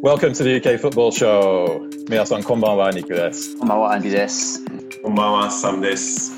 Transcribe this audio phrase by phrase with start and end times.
[0.00, 1.90] Welcome to the UK Football Show.
[2.08, 3.58] 皆さんこんばんは、ニックです。
[3.58, 4.64] こんばんは、アンディです。
[5.02, 6.34] こんばんは、サムです。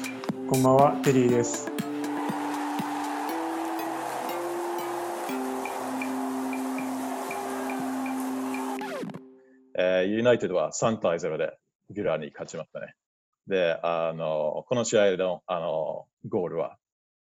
[0.49, 1.71] こんばんは、テリーです。
[9.79, 11.59] えーユナイテッドは3対0で
[11.91, 12.95] ギュラーに勝ちましたね。
[13.47, 16.79] で、あの、この試合のあのゴールは、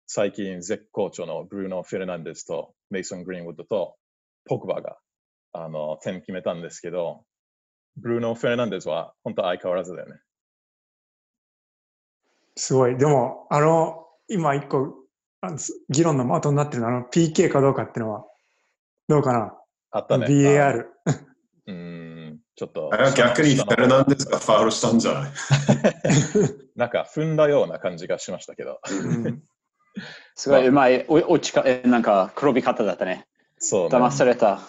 [0.06, 3.96] 最近絶好調のブルーノ・フェルナンデスとメイソン・グリーンウッドと
[4.44, 4.98] ポグバが
[5.64, 7.24] あの点決めたんですけど、
[7.98, 10.20] ブルーノ・フェルナンデスは本当相変わらずだよね。
[12.56, 12.98] すごい。
[12.98, 14.96] でも、あの、今一個、
[15.90, 18.26] 議論の的になってるのは、あの、PK かどうかっていうのは、
[19.08, 19.54] どうかな、
[19.92, 20.26] あったね。
[20.28, 20.86] ?VAR。
[21.06, 21.12] あ
[21.68, 21.74] うー
[22.32, 22.90] ん、ちょっと。
[22.94, 25.32] あれは逆にフェルナンデスがファウルしたんじゃない？
[26.76, 28.80] なんか踏んだような感じがしましたけど。
[28.90, 29.44] うん
[30.36, 33.28] すごいうまい、お落ちか、えなんか転び方だったね。
[33.58, 33.96] そう、ね。
[33.96, 34.60] 騙された。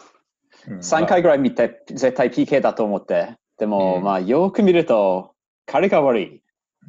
[0.68, 3.36] うん3回ぐらい見て、絶対 PK だと思って。
[3.58, 5.32] でも、うんまあ、よく見ると、
[5.64, 6.42] 彼が悪い。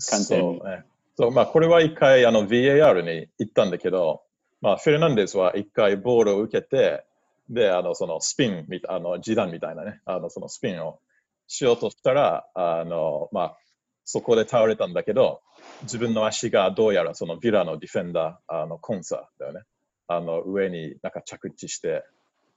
[0.10, 0.84] 完全にそうね。
[1.16, 4.22] そう、まあ、これは一回、あの、VAR に行ったんだけど、
[4.62, 7.04] まあ、フェルナンデスは一回ボールを受けて、
[7.50, 11.00] で、あの、そのスピンあの、示談みたいなね、あの、そのスピンを
[11.48, 13.58] しようとしたら、あの、まあ、
[14.04, 15.42] そこで倒れたんだけど、
[15.84, 19.62] 自分の足がどうやらそのビラのディフェンダー、あの、コンサだよね。
[20.08, 22.04] あの、上になんか着地して、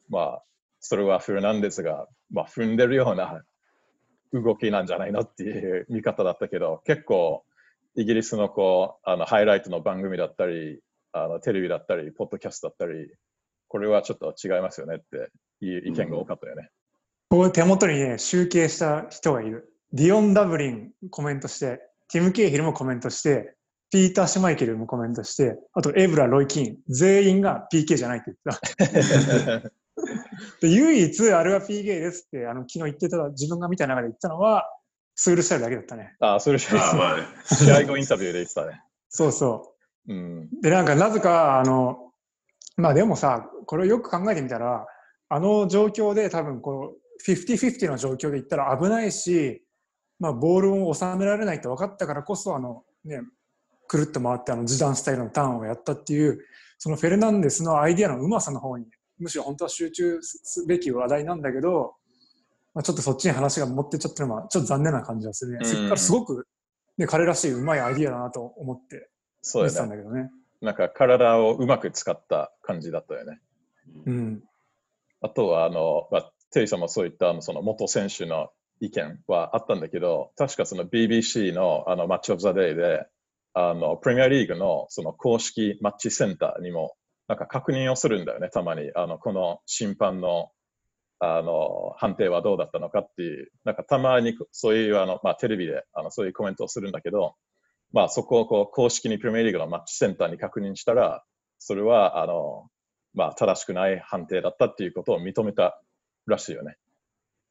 [0.08, 0.42] まあ、
[0.80, 3.42] それはフェルナンデスが、まあ、踏んでるような
[4.32, 7.44] 動きなんじゃないのっていう見方だったけど、結構、
[7.96, 10.80] イギリスのこうあのハイライトの番組だったり、
[11.12, 13.08] あのテレビだったり、ポッドキャストだったり、
[13.68, 15.30] これはちょっと違いますよねって
[15.64, 16.70] いう意見が多かったよね。
[17.28, 19.72] こう手元にね、集計した人がいる。
[19.92, 23.54] ディオン・ダブリンコメントして、ティム・ケイヒルもコメントして、
[23.90, 29.70] ピーター・シュマイケルもコメントして、あとエブラ・ロイ・キーン、全員が PK じゃないって言ってた。
[30.60, 34.64] で唯一、あれは PK ですって、あの昨日言ってた、自分が見た中で言ったのは、
[35.14, 36.16] スールシャルだけだったね。
[36.20, 37.24] あ、それじゃあまあね。
[37.44, 38.82] 試合後インタビューで言ってたね。
[39.08, 39.74] そうそ
[40.08, 40.12] う。
[40.12, 40.48] うん。
[40.62, 42.12] で、なんか、なぜか、あの、
[42.76, 44.86] まあでもさ、これをよく考えてみたら、
[45.28, 46.92] あの状況で多分、この、
[47.26, 49.62] 50-50の状況で言ったら危ないし、
[50.18, 53.20] まあ、ボールを収められないと分かったからこそ、あの、ね、
[53.88, 56.40] くるっと回って、あの、時短スタイルのターンをやったっていう、
[56.78, 58.86] そのフェルナンデスのアイディアのうまさの方に、
[59.20, 61.94] むしろ本当は集中すべき話題なんだけど、
[62.74, 65.58] まあ、ちょっとそっちに話が持ってっちゃってるのは、ちょっと残念な感じがするね。
[65.62, 66.46] うんそこからすごく、
[66.98, 69.10] ね、彼らしいうまいアイディアだなと思って
[69.42, 69.84] そう見てた。
[69.84, 70.30] んだけどね。
[70.60, 73.40] なんか体をうまく使った感じだったよね。
[74.06, 74.42] うん。
[75.22, 78.50] あとは、あの、まあ、テリーさんもそういったあのその元選手の
[78.80, 83.06] 意見はあったんだけど、確かその BBC のあのマッチオブザデイで、
[83.52, 86.94] あの、プレミアリーグのその公式マッチセンターにも、
[87.30, 88.90] なんか確認をするんだよね、たまに。
[88.96, 90.50] あの、この審判の、
[91.20, 97.36] あの、判定はどうだったのかっていう、なんかたまにそういう、あの、まあ、テレビで、あの、そういうコメントをするんだけど、
[97.92, 101.22] まあ、そこをこう公式にプレミアリーグのマッチセンターに確認したら、
[101.60, 102.66] それは、あの、
[103.14, 105.80] まあ、正しくない判定だったっていうことを認めた
[106.26, 106.78] らしいよね。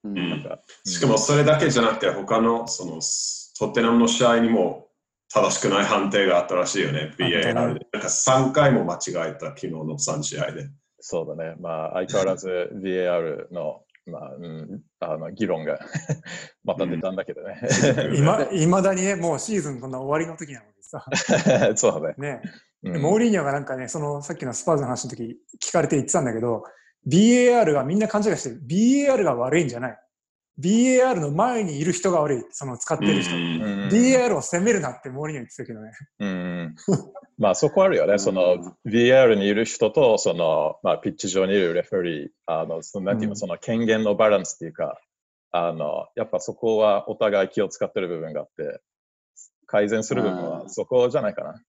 [0.04, 3.00] うんうんなんかしかもそれだけじゃなくて、他のその
[3.58, 4.89] トッテナムの試合にも
[5.32, 7.46] 正しくない判定があったらしいよね、VAR で。
[7.46, 10.70] ねなんか3回も間違えた、昨日の3試合で。
[11.00, 11.56] そうだね。
[11.60, 15.80] まあ、相変わらず VAR の、まあ、うん、あの議論が
[16.66, 17.62] また出たんだけどね。
[18.18, 21.06] いまいまだにね、もうシーズンこんな終わりの時なのでさ、
[21.78, 22.16] そうだね。
[22.18, 22.42] ね、
[22.84, 26.64] うんでモーリーニョがなんかね、そのさっきのスパーズの話の時聞かれて言ってたんだけど、
[27.08, 28.62] BAR がみんな勘違いしてる。
[28.68, 30.00] BAR が悪いんじゃない。
[30.60, 33.32] BAR の前にいる人が悪い、その使ってる人。
[33.34, 35.92] BAR を責めるなってモーリーニョ言ってたけどね。
[36.20, 36.76] うん
[37.38, 38.14] まあそこあるよね。
[38.14, 45.00] うんその VR にいる人と、その、まあ、ピッチ上にいるレフェリー、あの、そのなんていうの、うんその権限のバランスっていうか、
[45.52, 48.82] あの、やっぱそこはお互い気を使ってる部分があって、
[49.66, 51.62] 改善する部分はうんそこじゃないかな。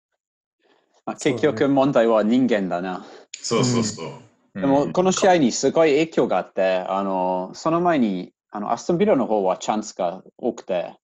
[1.07, 3.07] まあ、結局問題は人間だな。
[3.33, 4.07] そうそうそう。
[4.07, 10.97] うんでも、この試合にすごい影響があって、あの、その前に、あの、アストンビラの方はチャンスが多くて、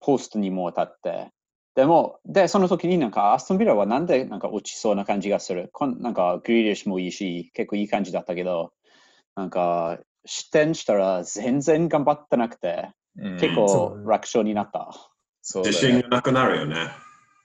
[0.00, 1.30] ポストにも当たって、
[1.74, 5.70] でも、で、その時になんか、アストンビラはなんでなんか落ちそうな感じがする？
[5.72, 8.72] こんなんか、グリーリッシュもいいし、結構いい感じだったけど、
[9.36, 14.90] なんか、失点したら全然頑張ってなくて、うん結構楽勝になった。
[15.42, 16.90] そうだ自信がなくなるよね。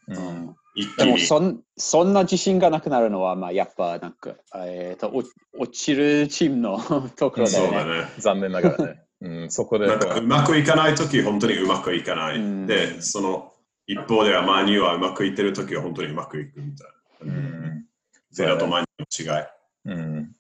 [0.08, 0.56] うん。
[0.98, 5.24] でもそん、そんな自信がなくなるのは、まあ、やっぱ、なんか、えーと、お
[5.62, 6.78] 落ちるチームの
[7.16, 8.02] ところそうだで、ね。
[8.02, 8.08] ね。
[8.20, 9.07] 残念ながらね。
[9.22, 12.38] うん、そこで、なんかうまくいかないとき、本当にうまくいかない。
[12.38, 13.54] うんで、その
[13.88, 16.88] 一方ではマニューはうまくいってるときは本当にうまくいくみたい
[17.28, 17.34] な。
[17.34, 17.86] うん
[18.32, 19.46] ゼロとマニューの違い。
[19.86, 20.32] うん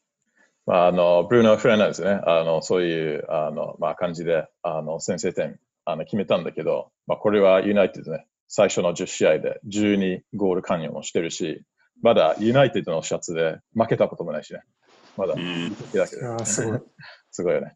[0.67, 2.19] まあ、あの、ブルーノ・フェルナンデスね。
[2.25, 11.63] あの、そういう、あの、まあ、感じで、あの、先制点、あの、決めたんだけど、まあ、これはユナイテッドね、最初の10試合で12ゴール関与もしてるし、
[12.01, 14.61] まだユナイテッドのシャツで負けたこともないしね。
[15.15, 16.79] まだ、うんだけどいやーすごい。
[17.31, 17.75] すごいよね。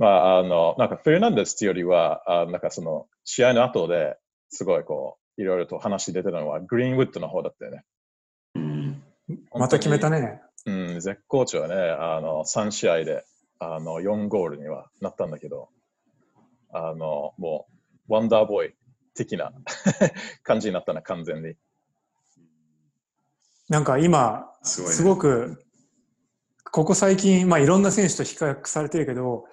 [0.00, 4.16] まあ、あの、なんか、フェルナンデスっていうよりは、あなんかその、試合の後で
[4.48, 7.84] すごいこう、いろいろと話出てたのは、グリーンウッドの方だったよね。
[8.54, 9.02] うん
[9.52, 10.40] また決めたね。
[10.64, 11.74] うん、絶好調ね。
[11.74, 13.24] あの、3試合で、
[13.58, 15.68] あの、4ゴールにはなったんだけど、
[16.72, 17.66] あの、も
[18.08, 18.74] う、ワンダーボーイ
[19.14, 19.52] 的な
[20.42, 21.56] 感じになったな、完全に。
[23.68, 25.62] なんか今、すごいねすごく、
[26.72, 29.44] ここ最近、まあいろんな選手と比較されてるけど、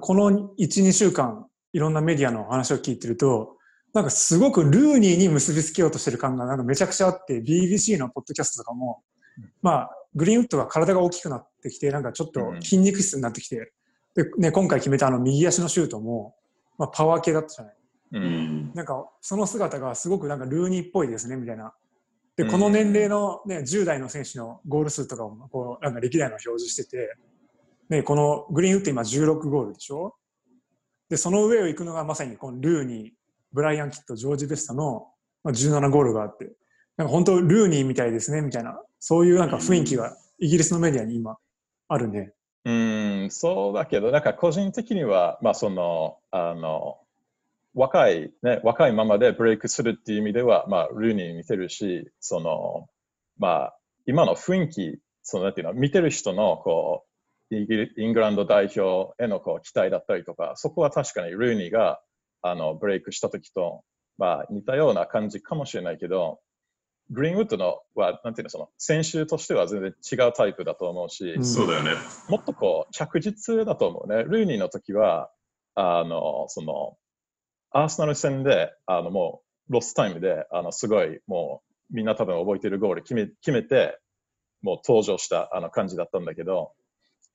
[0.00, 3.56] この1、2週間、いろんなメディアの話を聞いてると、
[3.92, 9.02] なんかすごくルーニーに結びつけようとしてる感がなんかめちゃくちゃあって、BBC のポッドキャストとかも、
[9.60, 13.72] まあ、グリーンウッドが体が大きくなってきて、なんかちょっと筋肉質になってきて、
[14.14, 16.34] で、ね、今回決めたあの右足のシュートも、
[16.78, 17.74] まあパワー系だったじゃない。
[18.12, 18.18] う。
[18.18, 21.72] うんんなんかその姿がすごくなんかルーニーっぽいですねみたいな。
[22.36, 27.16] で、うんこの年齢の、ね、10代の選手のゴール数とかもこうなんか歴代の表示してて、
[27.92, 30.14] ね、このグリーンウッド今16ゴールでしょ？
[31.10, 33.10] で、その上を行くのがまさにこのルーニー、
[33.52, 35.08] ブライアン・キット、ジョージ・ベスタの
[35.44, 36.52] まあ17ゴールがあって、
[36.96, 41.36] なんか本当ルーニーみたいですねみたいな、そういうなんか雰囲気がイギリスのメディアに今
[41.88, 42.32] あるね。
[42.64, 46.96] うん、そうだけど、なんか個人的には、まあその、あの、
[47.74, 52.88] 若い、ね、若いままでブレイクするっていう意味では、まあ、ルーニーに似てるし、その、
[53.38, 57.11] まあ、今の雰囲気、その、なんていうの、見てる人の、こう、
[57.52, 62.00] イングランド代表へのこう期待だったりとか、そこは確かにルーニーが、
[62.40, 63.82] あの、ブレイクした時と、
[64.18, 66.40] まあ、似たような感じかもしれないけど、
[67.10, 71.90] グリーンウッドのは、なんていうの、その、選手としては全然違うタイプだと思うし、うんそうだよね。
[72.28, 74.24] もっとこう、着実だと思うね。
[74.24, 75.30] ルーニーの時は、
[75.74, 76.96] あの、その、
[77.70, 83.98] アーセナル戦で、あの、もう、ロスタイムで、あの、すごい、もう、みんな多分覚えてるゴール決め決めて、
[84.62, 86.72] もう登場したあの感じだったんだけど、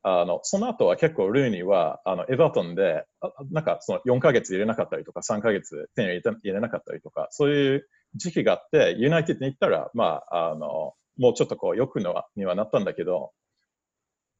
[0.03, 13.31] あの、その後は結構ルーニーは、あの、エバートンで、あなんかその4ヶ月入れなかったりとか、3ヶ月点を入れなかったりとか、そういう時期があって、ユナイテッドに行ったら、まあ、あの、もうちょっとこう、良くのはにはなったんだけど、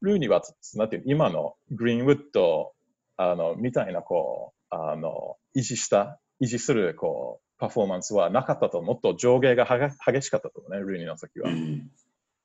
[0.00, 0.42] ルーニーは、
[0.74, 2.72] なんていうの今のグリーンウッド、
[3.16, 11.50] あの、みたいな、こう、あの、維持した、維持する、こう、パフォーマンスはなかったと、もっと上下が激しかったと思うね、ルーニーの時は。
[11.50, 11.90] うん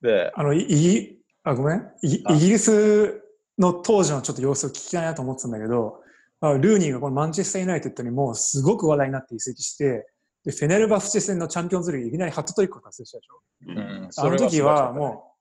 [0.03, 1.91] で、あの、いあ、ごめん。
[2.01, 3.21] イギリス
[3.59, 6.01] の当時のちょっと様子を聞きたいなと思ってたんだけど、
[6.41, 10.07] まあルーニーがこのマンチェスターユナイテッドにもうすごく話題になって移籍して、
[10.45, 13.41] で、フェネルバフチェ戦のチャンピオンズリーグいきなりハットトリックを達成したでしょ。
[13.67, 15.33] うんうん、あの時はう、も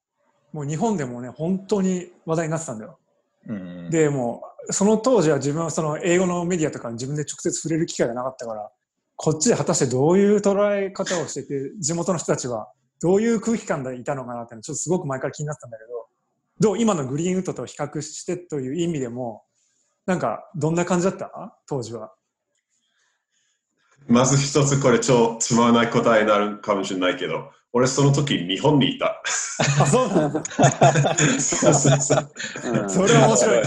[0.52, 2.98] う、もう日本でもね、本当に話題になってたんだよ。
[3.48, 8.70] うん、で、もう、その当時は自分はその英語のメディアとかに自分で直接触れる機会がなかったから、
[9.16, 12.70] こっちで果たしてどういう捉え方をしてて、地元の人たちは
[13.02, 16.06] どういう空気感でいたのかなってちょっとすごく前から気になってたんだけど、
[16.60, 19.42] どう今のグリーンウッドと比較してという意味でも、
[20.06, 21.58] なんかどんな感じだった？
[21.66, 22.12] 当時は。
[24.08, 29.22] まず一つこれ超つまらない答えになるかもしれないけど、俺その時日本にいた。
[29.80, 30.42] あ、そうなんだ。
[31.40, 32.28] そうそうそう
[32.82, 33.64] うんそれは面白い。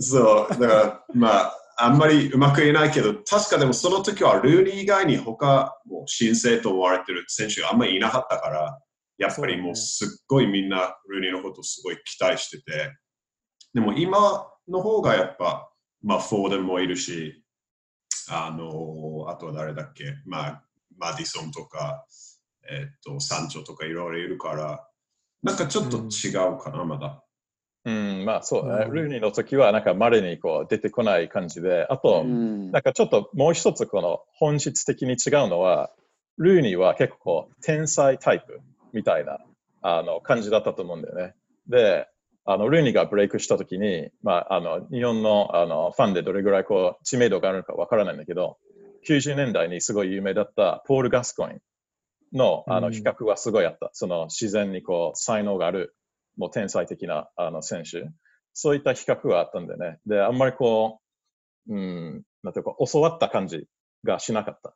[0.00, 8.80] そう、だからまあ、あんまりうまく言えないけど、確かでもその時はルーニー以外に他、もう新生と思われてる選手があんまりいなかったから、
[9.16, 12.96] やっぱりもうすっごいみんなルーニーのことをすごい期待してて、
[13.74, 15.70] でも今の方がやっぱ、
[16.02, 17.44] まあ、フォーデンもいるし、
[18.28, 20.64] あの、あとは誰だっけ、まあ、
[20.96, 22.04] マディソンとか、
[22.68, 24.84] えっと、サンチョとかいろいろいるから、
[25.44, 27.22] なんかちょっと違うかな、まだ。
[27.88, 28.62] うん、まあそう。
[28.66, 35.90] うんルーニーの時は、なんか稀にこう出てこない感じで、あと、うんなんかちょっともう一つこの本質的に違うのは、
[36.36, 38.60] ルーニーは結構こう天才タイプ
[38.92, 39.38] みたいな
[39.82, 41.34] あの感じだったと思うんだよね。
[41.68, 42.06] で、
[42.44, 48.58] あのルーニーがブレイクした時に、まあ、あの日本のあのファンでどれぐらいこう知名度があるのかわからないんだけど、
[49.06, 51.60] 90年代にすごい有名だったポール・ガスコイン
[52.32, 53.90] のあうんの比較はすごいあった。
[53.92, 55.94] その自然にこう才能がある、
[56.38, 58.08] もう天才的なあの選手。
[58.54, 59.98] そういった比較はあったんだよね。
[60.06, 61.00] で、あんまりこ
[61.68, 63.66] う、うん、なんていうか、教わった感じ
[64.04, 64.74] がしなかったっ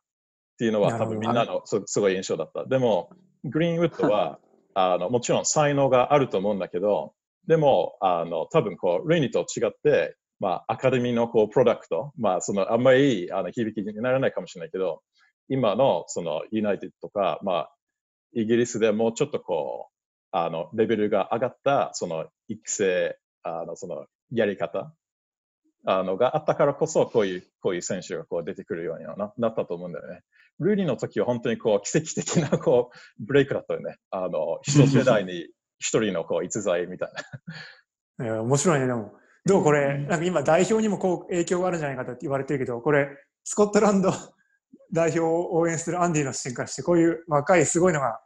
[0.57, 2.65] ていうのは多分みんなのすすごい印象だった。
[2.65, 3.09] でも、
[3.43, 4.39] グリーンウッドは、
[4.75, 7.13] あの、もちろん才能があると思うんだけど、
[7.47, 15.01] でも、あの、多分こう、レイニーと違って、まあ、アカデミーのこう、プロダクト、まあ、その、あんまりいいあの響きにならないかもしれないけど、
[15.49, 17.75] 今の、その、ユナイテッドとか、まあ、
[18.33, 19.92] イギリスでもうちょっとこう、
[20.33, 24.93] あの、レベルが上がった、その、育成あのそのやり方
[25.85, 30.21] あのがあったからこそ、こういうこういう選手がこう出てくるようにななったと思うんだよね。
[30.59, 33.97] ルーニーの時は本当にこう奇跡的な こうブレイクだったよね。
[34.09, 35.49] あの一世代に
[35.79, 37.09] 一人のこう逸材みたい
[38.17, 38.25] な。
[38.25, 39.13] いや面白いね、でも。
[39.45, 43.09] どうこれ、なんか今代表にもこう影響があるんじゃないかと言われてるけど、これ、
[43.43, 44.09] スコットランド
[44.93, 48.21] 代表を応援するアンディの視点からして、こういう若いすごいのが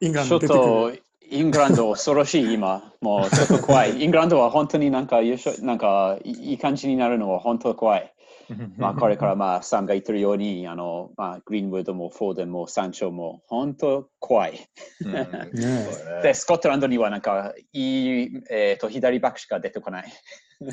[0.00, 1.02] イングランドに出てくとる。
[1.30, 3.98] イングランド恐ろしい今、もうちょっと怖い。
[4.02, 8.12] イングランドは本当になんか優勝、なんかいいい感じになるのは本当怖い。
[8.78, 14.60] まあこれからまあサムが言ってるように、あの、まあグリーンウッドもフォーデンもサンチョも本当怖い。
[15.00, 20.12] で、ねスコットランドにはなんかいい、えっ、と、左バックしか出てこない。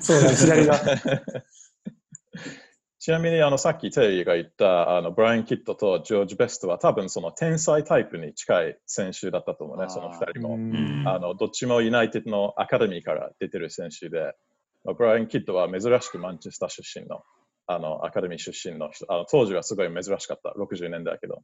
[0.00, 0.80] そうだ、左が。
[3.04, 10.54] ちなみにあのさっきテリーが言ったあのブライアン・キッドとジョージ・ベストは多分その天才タイプに近い選手だったと思うね、その2人も。
[10.54, 14.32] うんあのどっちもユナイテッドのアカデミーから出てる選手で、
[14.84, 17.20] まあブライアン・キッドは珍しくマンチェスター出身の
[17.66, 21.42] あのアカデミー出身の人あの当時はすごい珍しかった、60年代だけど。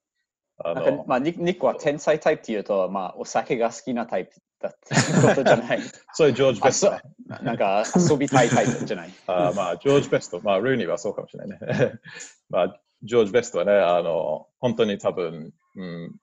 [0.64, 4.94] あのまあニニックは天才タイプっていうと、まあお酒が好きなタイプだって
[5.26, 5.80] ことじゃない。
[6.12, 7.00] そういうジョージ・ベストね。
[7.26, 9.10] ななんか遊びたいタイプじゃない。
[9.26, 11.92] あーまあ、ジョージ・ベスト、まあ、ルーニーはそうかもしれないね。
[12.50, 16.14] まあ、ジョージ・ベストはね、あの、本当に多分、うん、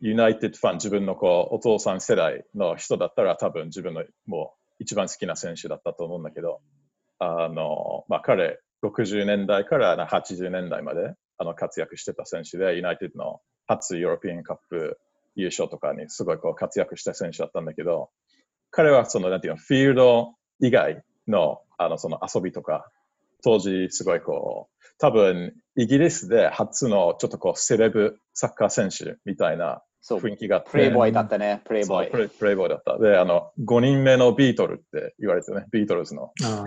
[0.00, 6.60] ユナイテッドファン、自分のこうお父さん世代の人だったら、多分自分のもう一番好きな選手だったと思うんだけど、
[7.20, 14.98] あの、まあ、彼、60年代からな80年代まであの活躍してた選手で、ユナイテッドの初ヨーロピアンカップ
[15.34, 18.10] 優勝とかにすごいこう活躍した選手だったんだけど、
[18.70, 22.90] 彼はその、なんていうの、フィールド以外のあのその遊びとか、
[23.42, 32.18] 当時すごいこう、多分イギリスで初のちょっとこうセレブサッカー選手みたいなそう、雰囲気があって、プレイボーイだったね、プレイボーイプ。
[32.18, 32.98] レイプレイボーイだった。
[32.98, 36.64] で、あの、5人目のビートルって言われてね、ビートルズのあ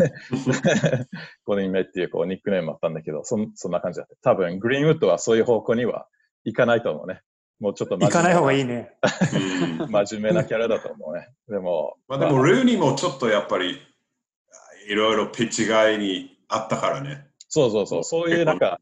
[1.46, 4.32] 5 人目っていうこうニックネームあったんだけど、そんそんな感じだった。
[4.32, 6.08] 多分グリーンウッドはそういう方向には
[6.46, 7.22] 行かないと思うね。
[7.60, 8.66] もうちょっと行かない方がいいい。
[8.66, 8.92] ね。
[9.80, 11.30] うん真面目なキャラだと思うね。
[11.48, 13.80] でも、まあでも、ルーニーもちょっとやっぱり、
[14.88, 17.26] いろいろピッチ外にあったからね。
[17.50, 18.80] そうそうそう、そういうなんか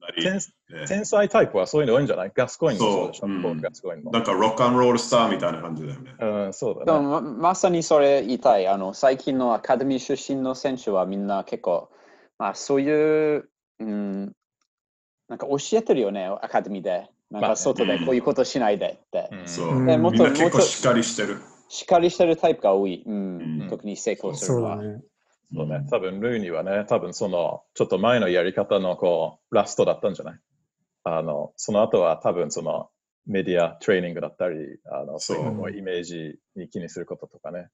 [0.88, 2.32] 天才タイプはそういうの多いんじゃない？
[2.36, 4.12] ガスコインもそうでしょ、そううん僕ガスコインも。
[4.12, 6.16] なんかロックアンロールスターみたいな感じだよね。
[6.20, 7.00] うん、そうでだね。
[7.00, 8.68] もままさにそれ言いたい。
[8.68, 11.90] あの最近のアカデミー出身の選手はみんな結構、
[12.40, 14.34] まあ、そういう、うん、
[15.30, 17.08] なんか教えてるよね、アカデミーで。
[17.32, 19.30] なんまあねか外でこういうことしないでって。
[19.32, 19.70] うんそう。
[19.70, 21.40] うんみんなもっと結構しっかりしてる。
[21.68, 23.04] しっかりしてるタイプが多い。
[23.06, 24.76] うんうん特に成功するのは。
[24.78, 25.04] そうだね。
[25.54, 25.88] そうね。
[25.90, 30.40] 多分ルーニーはね、多分その、ちょっと前のやり方のこう、ラストだったんじゃない？
[31.04, 32.90] あの、その後は多分その、
[33.28, 34.56] メディアトレーニングだったり、
[34.92, 37.70] あのそういうのをイメージに気にすることとかね。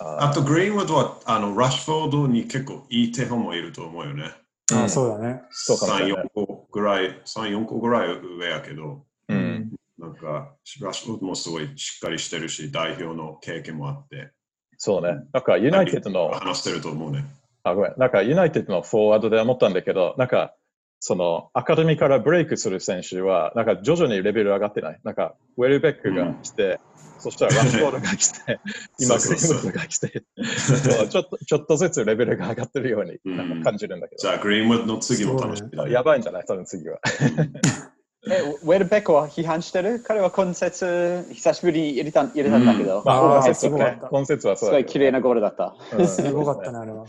[0.00, 4.30] ああと、グリーンウッドはあのラッシュフォードに結構いい手本もいると思うよね。
[4.74, 5.42] あそうだね。
[5.50, 9.34] そうかもしれない3、4個ぐらい、3、4個ぐらい上やけど、う。
[9.34, 14.32] うんなんか、ラッシュフォードもすごいしっかりしてるし、代表の経験もあって、
[14.76, 15.20] そうね。
[15.32, 17.24] なんかユナイテッドの、話してると思うね。
[17.62, 17.94] あ、ごめん。
[17.96, 20.56] なんかユナイテッドのフォワードで思ったんだけど、なんか、
[21.04, 25.00] そのアカデミーからブレイクする選手は、なんか徐々にレベル上がってない。
[25.02, 26.78] なんか、ウェルベックが来て、
[27.18, 28.60] そしたらラッシュフォードが来て、
[29.00, 29.72] 今、 そうそうそう。
[29.72, 33.36] グリーンウッドが来て、ちょっと、ちょっとずつレベルが上がってるようにうん。
[33.36, 35.84] なんか感じるんだけど、じゃあ、グリーンウッドの次も楽しみだ。
[35.86, 35.90] ね。
[35.90, 36.44] やばいんじゃない？
[36.46, 37.00] 多分次は。
[38.30, 39.98] え、ウェルベックは批判してる？
[40.06, 43.04] 彼は今節、久しぶりに入れた入れたんだけど、うん。
[43.04, 45.74] まあ、今節今節はそうすごい綺麗なゴールだった。
[45.98, 47.06] なすごかったね、あれは。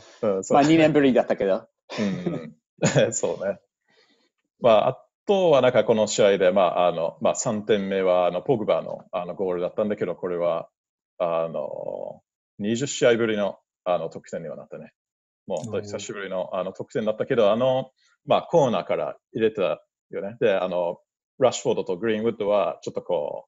[0.50, 1.68] まあ2年ぶりだったけど。
[2.00, 2.56] うん。
[3.14, 3.60] そうね。
[4.63, 10.70] まあ、あとはなんかこの試合で、まああのまあ、3点目はあのポグバのあのゴールだったんだけど、これは
[11.20, 12.22] あの
[12.62, 14.93] 20試合ぶりのあの得点にはなったね。
[15.48, 17.91] もう久しぶりのあの得点だったけど、あの、
[18.25, 20.38] まあ、コーナーから入れたよね。
[20.39, 21.00] で、あの、
[21.39, 23.48] ラッシュフォードとグリーンウッドはちょっとこ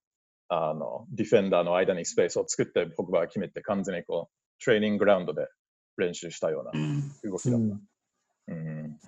[0.50, 5.48] う、あの、ディフェンダーの間にスペースを作って、ポグバが決めて完全にこう、トレーニンググラウンドで
[5.95, 8.53] 練習したようなうん動きだった。
[8.53, 9.00] うんうん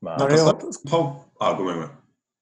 [0.00, 0.54] まあ、あれは、
[0.90, 1.90] パあ、ごめんごめん。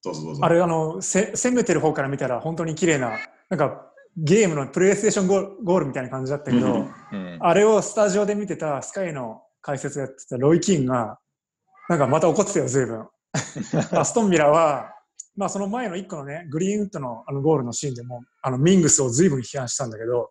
[0.04, 0.44] どうぞどうぞ。
[0.44, 3.18] あれあのせ、攻めてる方から見たら本当に綺麗な、
[3.50, 11.18] なんかゲームのプレイステーションゴールゴールみたいな感じだったけど、うんうん、あれをスタジオで見てたスカイの解説やってたロイ・キンが、
[11.88, 13.06] なんかまた怒ってたよ、随分。
[13.92, 14.92] アストンビラは、
[15.36, 20.30] まあその前の1個のね、グリーンウッドのあのゴールのシーンでも、あのミングスを随分批判したんだけど、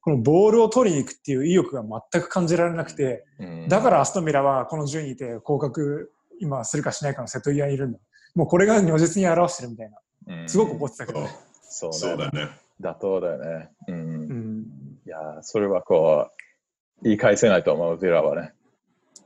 [0.00, 7.98] このボールを取りに行くっていう意欲が全く感じられなくて、うんだからアストンビラはこの順位で降格今するかしないかの瀬戸際にいるんだ。
[8.34, 9.98] もうこれが如実に表してるみたいな。
[10.28, 11.28] うんすごく怒ってたけどね。
[11.62, 12.48] そうねそうだね。
[12.80, 13.70] 妥当だよね。
[13.88, 14.66] うんうん。
[15.06, 18.52] いやー、それはこう、言い返せないと思う、ヴィラはね。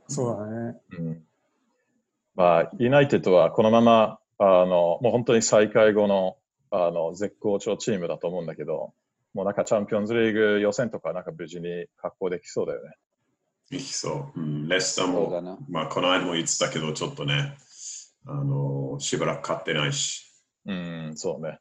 [0.07, 0.77] そうだね。
[0.97, 1.23] うん。
[2.35, 6.37] まあ、ユナイテッドはこのまま、あの、もう本当に再開後の、
[6.71, 8.93] あの、絶好調チームだと思うんだけど、
[9.33, 12.95] もうなんかチャンピオンズリーグ予選とかなんか無事に確保できそうだよね。
[13.75, 14.39] いきそう。
[14.39, 15.59] うん、レスターも。
[15.69, 17.57] まあ、この間も言ってたけど、ちょっとね、
[18.25, 20.31] あの、しばらく勝ってないし。
[20.65, 21.59] うん、そうね。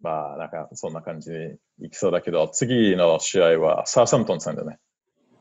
[0.00, 4.78] まあ、なんかそんな感じにいきそうだけど、次の試合はサーサムトンさんだね。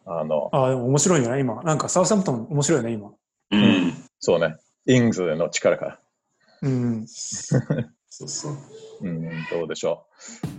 [0.06, 1.62] あの、ああ、でも面白いんじゃない今。
[1.64, 3.12] なんかサウサムトン面白いよね、今。
[3.52, 3.94] うん。
[4.20, 4.58] そうね。
[4.86, 6.00] イングズの力から。
[6.64, 7.06] うん。
[8.10, 8.54] そうそう。
[9.02, 10.08] うん、どうでしょ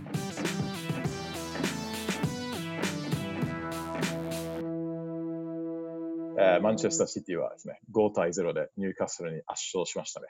[6.41, 10.27] えーマンチェスターシティはですね、5対0でニューカッスルに圧勝しましたね。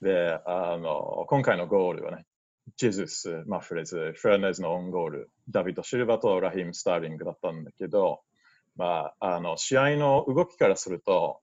[0.00, 2.24] で、あの、今回のゴールはね、
[2.76, 8.22] ジェズス、マフレズ、フェルネズのオンゴール、ダビッド・シルバとラヒム・スターリングだったんだけど、
[8.76, 11.40] まあ、あの、試合の動きからすると、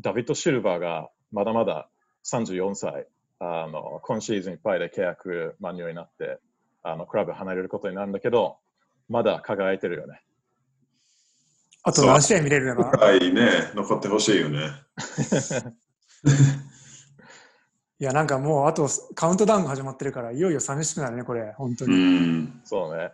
[0.00, 1.88] ダビッド・シルバーがまだまだ
[2.24, 3.06] 34歳、
[3.38, 6.38] あの今シーズンいっぱいで契約満了になって
[6.82, 8.58] あのクラブ離れることになるんだけど、
[9.08, 10.22] まだ輝いてるよね。
[11.82, 14.70] あと何試合見れるのかなはいね、残ってほしいよね。
[17.98, 21.94] いや、なんかもうあとカウントダウンが始まってるから、いよいよ寂しくなるね、これ、本当うに。
[21.94, 22.60] ん。
[22.64, 23.12] そうね。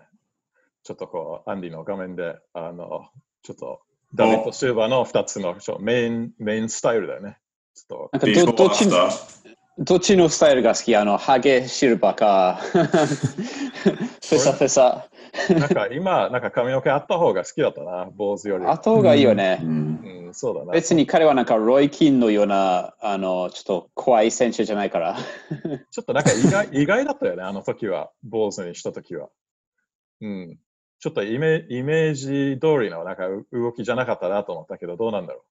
[0.83, 3.09] ちょっとこう、アンディの画面で、あの
[3.43, 3.81] ちょっと
[4.15, 7.39] ダビッド・シルバーの2つのそうメインメインスタイルだよね。
[7.75, 10.97] ちょっなんかビフォーアどどっちフターどっちのスタイルが好き？
[10.97, 15.07] あの、ハゲ、シルバーか、フェサフェサ。
[15.49, 18.65] となんか今、なんか髪の毛あった方が好きだったな、坊主より。
[18.65, 19.61] あった方がいいよね。
[19.63, 20.73] うんうん、そうだな。
[20.73, 25.19] 別に彼はなんかロイ・キンのような、あの、ちょっと怖い選手じゃないから。
[25.91, 29.29] ちょっとなんか意外意外だったよね、あの時は、坊主にした時は。
[30.23, 30.59] うん。
[31.01, 35.43] ちょっとイメイメージ通りのなんかう動きじゃなかったなと思ったけど、どうなんだろう？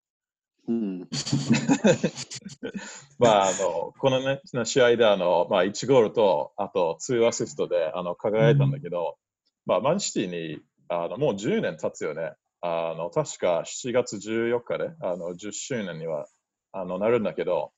[0.72, 1.08] ん、う。
[3.20, 9.18] まあ、あの、このね、試合であの、まあ、1ゴールと、あと2アシストであの輝いたんだけど、
[9.66, 12.34] まあ、マンシティにあのもう10年経つよね。
[12.62, 16.28] あの、確か7月14日で、あの、10周年には
[16.72, 17.72] あのなるんだけど、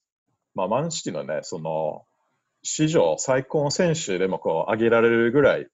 [0.56, 2.06] まあ、マンシティのね、その、
[2.64, 5.68] 史上最高の選手でもこう、挙げられるぐらい、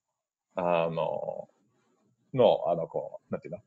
[0.55, 1.47] あの、
[2.33, 3.59] の、あの、こう、なんていうの、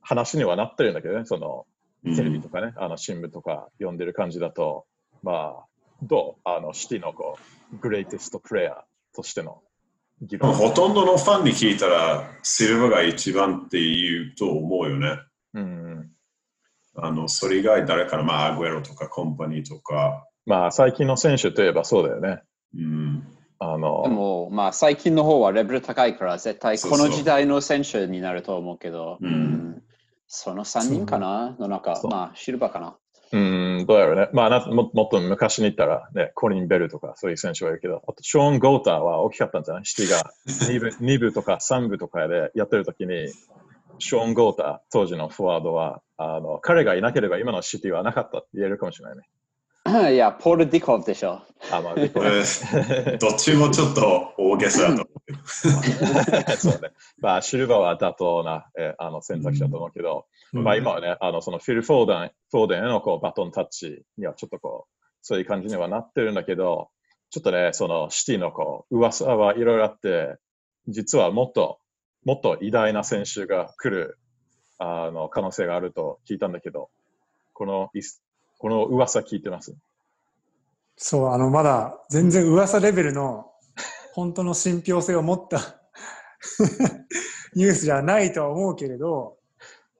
[0.00, 1.66] 話にはなってるんだけどね、その、
[2.04, 4.86] テレビとかね、あの、新聞とか読んでる感じだと、
[5.22, 5.64] まあ、
[6.02, 6.40] どう？
[6.44, 7.38] あの、シティのこ
[7.72, 8.76] う、グレイテストプレイヤー
[9.14, 9.62] としての
[10.22, 10.52] 議論。
[10.52, 15.18] ほとんどのファンに聞いたら、シルバーが一番って言うと思うよね。
[15.54, 16.10] うん。
[16.96, 22.42] あの、それ以外誰かな、まあ、アグエロとかコンパニーとか、まあ、最近の選手といえばそうだよね。
[22.76, 23.26] うん。
[23.58, 29.82] あの、でも、まあ、最近の方はレベル高いから、絶対この時代の選手になると思うけど、うんうん
[30.28, 31.56] その3人かな？
[31.58, 32.96] の中、まあ、シルバーかな。
[33.32, 34.28] うん、どうやろうね。
[34.32, 39.84] まあなも、もっと昔に言ったら、ね、コリン・ベルとかそういう選手はいるけど、あとショーン・ゴーターは大きかったんじゃない？
[39.84, 43.28] シティが 2部 ,2 部とか3部とかでやってる時に、
[43.98, 49.24] ショーン・ゴーター、当時のフォワードは、あの彼がいなければ今のシティはなかったって言えるかもしれないね。
[50.12, 51.42] いや、ポール・ディコフでしょ。
[51.70, 52.08] あ、まあ、これ、
[53.18, 56.56] どっちもちょっと大げさだと思うけど。
[56.56, 56.90] そうね。
[57.18, 66.88] まあ、シルバーは妥当な、えーあの選択肢だと思うけど、うんまあ今はね、あのそのフィル・フォーデンフォーデンへのこうバトンタッチにはちょっとこう、そういう感じにはなってるんだけど、
[67.30, 70.36] ちょっとね、そのシティのこう、噂はいろいろあって、
[70.88, 71.78] 実はもっと、
[72.24, 74.18] もっと偉大な選手が来る
[74.78, 76.90] あの可能性があると聞いたんだけど、
[77.52, 77.90] この
[78.58, 79.74] この噂聞いてます？
[80.96, 83.50] そう、あの、まだ全然噂レベルの
[84.14, 85.58] 本当の信憑性を持った
[87.54, 89.36] ニュースじゃないとは思うけれど、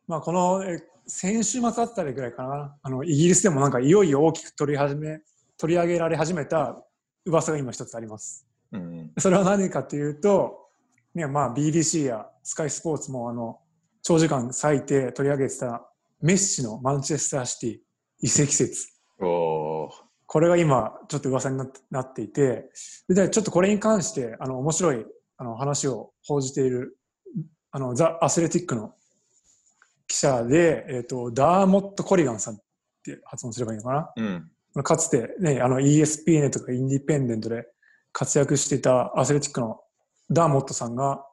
[0.09, 5.21] まあ、このえ先週末あたりぐらいかな、あのイギリスでもなんかいよいよ大きく取り始め
[5.59, 6.83] 取り上げられ始めた
[7.25, 8.47] 噂が今一つあります。
[8.73, 9.12] うん。
[9.19, 10.69] それは何かというと、
[11.14, 13.59] ねまあ、BBC やスカイスポーツもあの
[14.03, 15.88] 長時間割いて取り上げてた
[16.21, 17.79] メッシのマンチェスターシティ
[18.20, 18.88] 移籍説。
[19.20, 22.68] おーこれが今ちょっと噂になってなっていて
[23.09, 25.07] でちょっとこれに関してあの面白い
[25.38, 26.98] あの話を報じている
[27.70, 28.92] あのザ・アスレティックの
[30.09, 32.59] 記者で、えー、とダーモット・コリガンさんっ
[33.05, 34.50] て発音すればいいのかうん。
[34.74, 37.66] なかつて、ね、あの ESPN とかインディペンデントで
[38.12, 39.81] 活躍していたアスレティックの
[40.31, 41.24] ダーモットさんが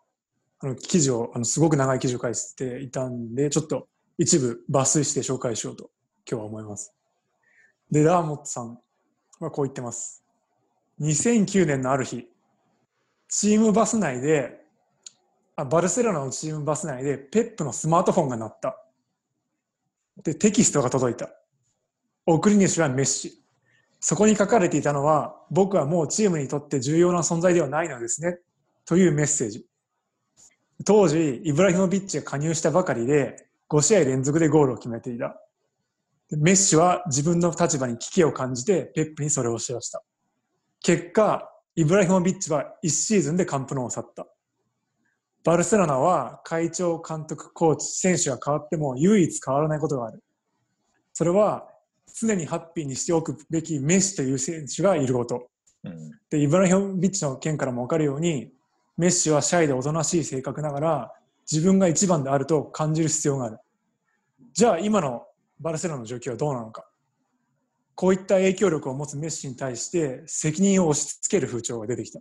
[0.60, 5.89] あの記事をあのすごく長い記事を書いていたんでちょっと一部抜粋して紹介しようと
[6.30, 6.94] 今日は思います。
[7.92, 8.80] で、ダーモットさん
[9.40, 10.24] はこう言ってます。
[11.02, 12.28] 2009年のある日、
[13.28, 14.64] チームバス内で
[15.56, 18.80] あバルセロナのチームバス内でペップのスマートフォンが鳴った。
[20.24, 21.30] で、テキストが届いた。
[22.26, 23.44] 送り主はメッシ。
[24.00, 28.40] そこに書かれていたのは、僕はもうチームにとって重要な存在ではないのですね。
[28.86, 29.66] というメッセージ。
[30.86, 35.40] 当時、イブラヒモビッチが加入したばかりで、5試合連続でゴールを決めていた。
[36.30, 40.04] でメッシは自分の立場に危機を感じて、ペップにそれを知らした。
[40.82, 44.28] 結果、イブラヒモビッチは1シーズンでカンプノーを去った。
[45.44, 50.24] バルセロナは会長、監督、コーチ、選手が変わっても唯一変わらないことがある。
[51.14, 51.68] それは
[52.20, 55.50] 常にハッピーにしておくべきメッシという選手がいること。
[55.84, 56.12] うん。
[56.30, 58.52] で、イブラヒモビッチの件からも分かるように、
[58.98, 61.14] メッシはシャイでおとなしい性格ながら、
[61.52, 63.58] 自分が一番であると感じる必要がある。
[64.54, 65.26] じゃあ今の
[65.63, 66.86] バルセロナの状況はどうなのか。
[67.95, 72.19] こういった影響力を持つメッシに対して責任を押し付ける風潮が出てきた。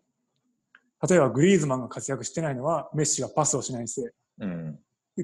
[1.08, 4.04] 例えばグリーズマンが活躍してないのはメッシがパスをしないせい。
[4.40, 4.78] うん。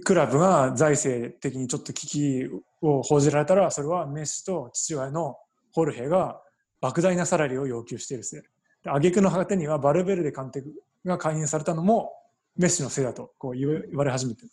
[0.04, 2.50] クラブが財政的にちょっと危機
[2.83, 5.37] を報じられたら、それはメッシと父親の
[5.72, 6.42] ホルヘが
[6.83, 8.42] 莫大なサラリーを要求しているせい。
[8.83, 10.72] で挙句の果てにはバルベルデ監督
[11.04, 12.12] が解任されたのも
[12.57, 14.48] メッシのせいだとこう言わ言われ始めてる。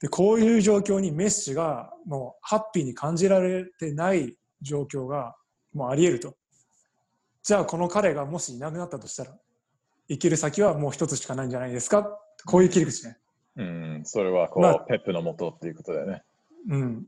[0.00, 5.34] で、こういう状況にメッシがもうハッピーに感じられてない状況が
[5.72, 6.34] もうあり得ると。
[7.42, 9.36] じゃあこの彼がもしいなくなったとしたら、
[10.08, 12.18] 生きる先はもう一つしかないんじゃないですか？
[12.46, 13.18] こういう切り口ね。
[13.56, 14.02] うん。
[14.04, 16.22] それはこう、まあペップのもとっていうことだよね。
[16.70, 17.06] うん。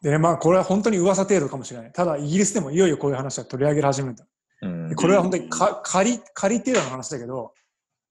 [0.00, 1.92] でね、まあこれは本当に噂程度かもしれない。
[1.92, 4.26] ただイギリスでもいよいよこういう話は取り上げ始めた。
[4.62, 4.94] うんで。
[4.94, 7.52] これは本当にか仮、仮程度の話だけど、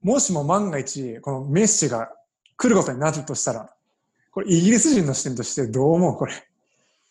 [0.01, 2.11] もしも万が一、このメッシが
[2.57, 3.73] 来ることになるとしたら、
[4.31, 6.17] これイギリス人の視点としてどう思う？
[6.17, 6.33] これ。
[6.33, 6.35] い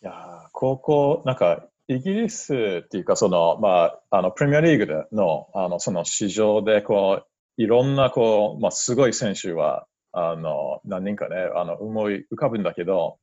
[0.01, 7.23] やー高校、なんか、イギリスっていうか、その、まあ、あの、プレミアリーグでの、あの、その市場で、こ
[7.57, 13.17] う、いろんな、こう、まあ、すごい選手は、あの、何人かね、あの、思い浮かぶんだけど、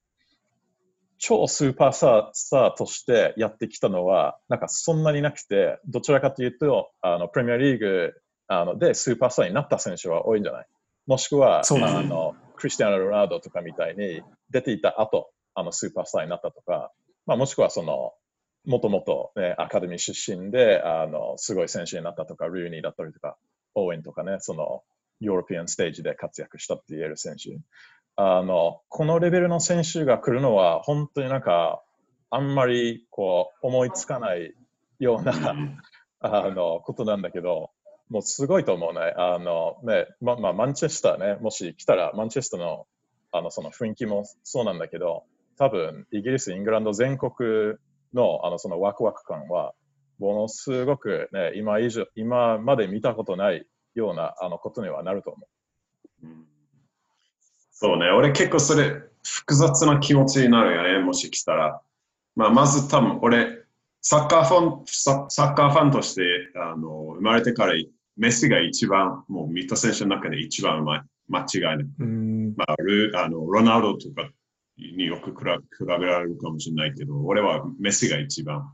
[1.19, 1.93] 超スーパー
[2.33, 8.13] スターとしてやってきたのは、なんかそんなになくて、どちらかというと、あの、プレミアリーグ
[8.49, 10.67] あのでスーパースターになった選手は多いんじゃない？
[11.07, 11.99] もしくは、そうだね。
[11.99, 16.93] あの、クリスティアーノ・ロナウドとかみたいに出ていた後、あの、スーパースターになったとか、
[17.27, 18.13] まあ、もしくはその、
[18.67, 23.37] もともと、ね、アカデミー出身で、あの、すごい選手になったとか、ルーニーだったりとか、
[23.75, 24.83] オーウェンとかね、その、
[25.21, 27.57] ヨーロピアンステージで活躍したって言える選手。
[28.17, 31.83] あの、このレベルの選手が来るのは、本当になんか、
[32.31, 34.55] あんまり、こう、思いつかない
[34.99, 35.33] ような、
[36.21, 37.71] あの、ことなんだけど、
[38.11, 39.13] もうすごいと思うね。
[39.17, 42.87] あの、ね、ま、まあ、マンチェスターね、もし来たら、マンチェスターの、
[43.33, 45.25] あの、その雰囲気もそうなんだけど、
[45.59, 47.33] 多分、イギリス、イングランド全国
[48.15, 49.75] の、あの、そのワクワク感は、
[50.19, 55.49] ものすごくね、今以上、今まで見たことないような、あの、ことにはなると思う。
[57.73, 61.83] そうね、俺結構それ複雑な気持ちになるよね、もし来たら。
[62.35, 63.67] まあ、まず多分俺、
[64.01, 66.23] サッカーファン、ササッカーファンとして
[66.55, 67.75] あの生まれてから
[68.17, 71.03] メッシが一番、もう見た選手の中で一番うまい。
[71.29, 71.87] 間違いなく。
[71.99, 72.55] うん。
[72.57, 74.31] まあ、ルあのロナウドとか
[74.79, 78.73] によく比べ比べられるかもしれないけど、俺はメッシが一番。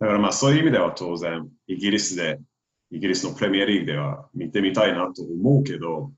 [0.00, 2.40] だからまあそういう意味では当然、イギリスで、
[2.90, 6.12] イギリスのプレミアリーグでは見てみたいなと思うけど、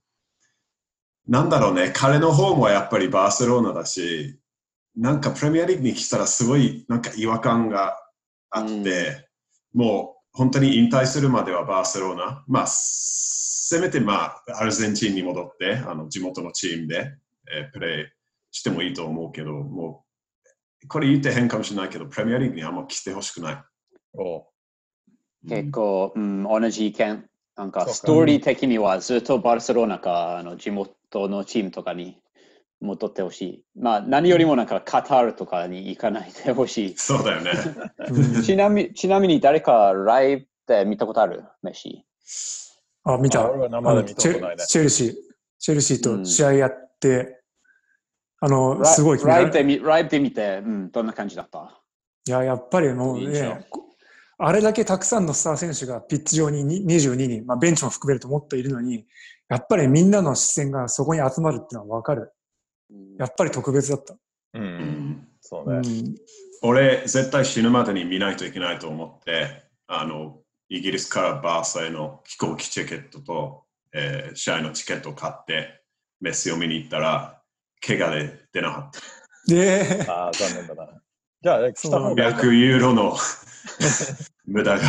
[1.28, 4.38] なんだろうね、彼の方もやっぱりバーセロナだし、
[4.96, 7.96] なんかプレミアリーグに来たらすごいなんか違和感が
[8.50, 9.28] あって、
[9.74, 17.14] もう本当に引退するまではバーセロナ、まあ、せめてまあ、アルゼンチンに戻って、あの地元のチームで、
[17.50, 18.06] えープレー
[18.50, 20.04] してもいいと思うけど、も
[20.84, 23.54] う、これ言って変かもしれないけど、プレミアリーグにあんま来てほしくない。
[23.54, 23.64] う。
[24.14, 24.46] お
[25.48, 27.24] 結構、うん、同じ意見。
[27.56, 32.18] なんかストーリー的にはずっとバルセロナか、あの地元のチームとかに
[32.86, 33.64] 戻ってほしい。
[33.78, 37.50] まあ、何よりもなんか、カタールとかに行かないでほし そうだよね。
[38.08, 38.42] うんい。
[38.42, 41.44] ちなみに、ちなみに誰かライブで見たことある？
[41.62, 42.04] メッシ。
[43.04, 43.42] あ、見た。
[43.42, 45.14] あ俺は生で見たことないねあのチェルシー、
[45.58, 47.40] チェルシーと試合やって、
[48.40, 51.82] あの、ラすごいライブで見ライブで見て、うん、どんな感じだった？
[52.26, 53.84] いや、やっぱりもうね、こ
[54.38, 59.06] あれだけたくさんのスター選手がピッチ上にに22人、まあ、ベンチも含めるともっといるのに、
[59.48, 62.32] やっぱりみんなの視線がそこに集まるっていうのは分かる。
[63.16, 64.14] うんやっぱり特別だった。
[64.14, 64.18] う。
[64.54, 65.76] うんんそうね。
[65.78, 66.14] うん、
[66.62, 75.82] 俺、絶対死ぬまでに見ないといけないと思って、あの、イギリスからバーサへの飛行機チケットと、えー試合のチケットを買って、
[76.20, 77.40] メッシを見に行ったら、
[77.86, 79.00] 怪我で出なかった。
[79.54, 80.88] で、 ああ、残念だな。
[81.42, 83.16] じゃあ、来た方がいい100ユーロの
[84.46, 84.84] 無駄が。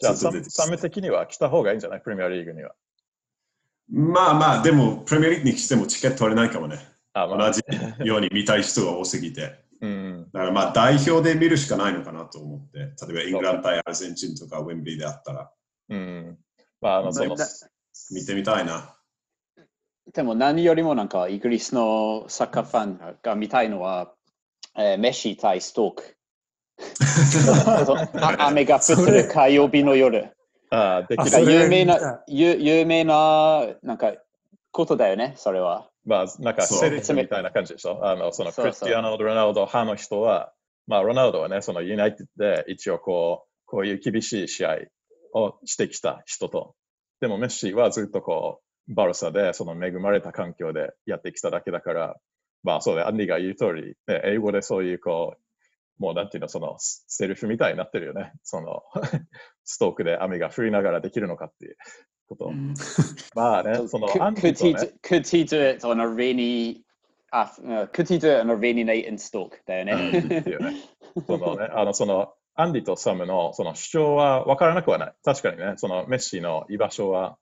[0.00, 2.00] じゃあ、サム的には来た方がいいんじゃない？
[2.00, 2.74] プレミアリーグには。
[3.90, 6.97] まあまあ、でも、プレミアリーグにしてもチケット取れないかもね。
[7.22, 7.62] あまあ同じ
[8.04, 9.66] ように見たい人が多すぎて。
[9.80, 12.78] うん、だからまあ代表で見るしかないのかなと思って。
[12.78, 15.50] 例えばイングランド対アルゼンチンとかウェンブリーであったら
[15.88, 16.38] うん。
[16.80, 17.24] まあ、あの、そ
[18.10, 18.94] 見てみたいな。
[20.12, 24.12] でも何よりもなんかイギリスのサッカーファンが見たいのは、
[24.76, 26.16] えーメッシ対ストーク。
[28.20, 30.32] あ 雨が降ってる火曜日の夜。
[30.70, 31.52] あであきる。
[31.52, 34.14] 有名な、有有名な、なんか、
[34.70, 35.88] ことだよね、それは。
[36.04, 38.06] まあ、なんか、セリフみたいな感じでしょ？
[38.06, 40.52] あの、その、クリスティアーノ・ロナウド派の人は、
[40.86, 44.76] まあ、ロナウドはね、そのユナイテッドで一応こう、こういう厳しい試合
[45.34, 46.74] をしてきた人と、
[47.20, 52.16] でもメッシはずっとこう、バルサでその恵まれた環境でやってきただけだから、
[52.62, 58.32] まあ、そうで、アンディが言う通り、ね、英語でそういうこう、もうなんていうの、その、セリフみたいになってるよね。
[58.44, 58.82] その、
[59.64, 61.76] ストークで雨が降りながらできるのかっていう
[62.28, 62.52] こと。
[63.34, 66.82] まあね、その、アン could, デ could, ィと he, ね do- could he do it on a rainy,
[67.32, 70.22] uh, could he do it on a rainy night in Stoke だよね。
[71.26, 75.12] そのね、あの、その、アンディとサムのその主張は分からなくはない。
[75.24, 77.38] 確かにね、そのメッシの居場所は、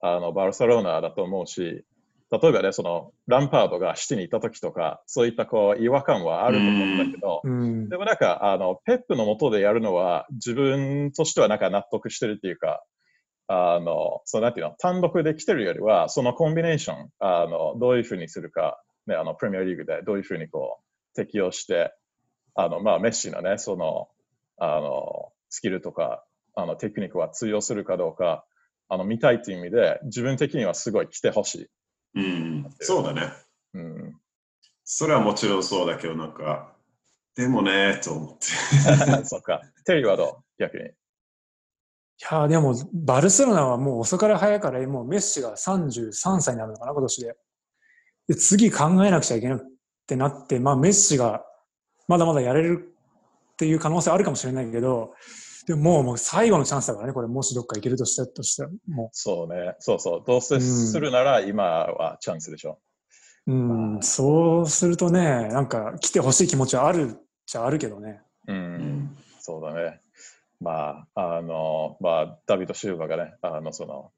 [0.00, 1.84] あの、バルセロナだと思うし、
[2.30, 12.84] 例えばね、その、ランパードがシティにいた時とか、そういったこう、違和感はあると思うんだけど、うんでもなんか、あの、ペップの下でやるのは、自分としてはなんか納得してるっていうか、
[13.48, 21.94] あの、そうなんていうの、単独で来てるよりは、そのコンビネーション、あの、どういうふうにするか、ね、あの、プレミアリーグでどういうふうにこう、適用して、
[22.54, 24.08] あの、まあ、メッシのね、その、
[24.58, 28.44] あの、スキルとか、あの、テクニックは通用するかどうか、
[28.88, 31.68] あの、見たいっていう意味で、自分的にはすごい来てほしい。
[32.16, 33.32] うん、そうだね。
[33.74, 34.16] うん。
[34.84, 36.74] それはもちろんそうだけど、なんか、
[37.36, 38.46] でもね、と思って。
[39.24, 39.62] そっか。
[39.84, 40.62] テリーはどう？
[40.62, 40.90] 逆に。
[42.20, 47.36] いやーでも、バルセロナはもう遅から早いから、もうメッシが33歳になるのかな、今年で。
[48.28, 49.66] で次考えなくちゃいけなくっ
[50.06, 51.44] てなって、まあ、メッシが
[52.08, 52.92] まだまだやれる
[53.52, 55.14] っていう可能性あるかもしれないけど、
[55.66, 59.76] でももう最後のチャンスだからね、これ、もしどっか行けるとしたとしたら、もそうね。
[59.78, 60.22] そうそう。
[60.26, 62.80] どうせするなら今はチャンスでしょ。
[63.46, 68.22] う、うん、そうするとね、なんか来てほしい気持ちはあるっちゃあるけどね。
[68.46, 68.56] うん。
[68.56, 70.00] うんそうだね。
[70.60, 74.10] まあ、あの、まあ、ダビド・シューバがね、あの、その、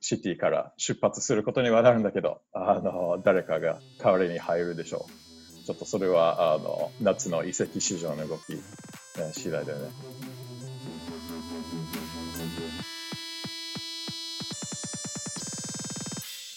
[0.00, 5.64] シティから出発することにはなるんだけど、あの、誰かが代わりに入るでしょう。
[5.64, 8.62] ちょっとそれは、あの、夏の移籍市場の動き、ね、
[9.32, 9.90] 次第だよね。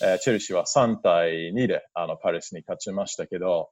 [0.01, 3.69] えーチェルシーは3対2であのパレスに勝ちましたけど、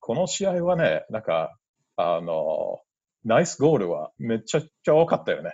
[0.00, 1.56] この試合はね、なんか、
[1.96, 2.80] あの、
[3.24, 5.52] ナイスゴールはめちゃくちゃ多かったよね。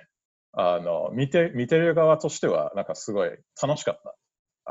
[0.53, 4.15] あの、見て、見てる側としては、なんかすごい楽しかった。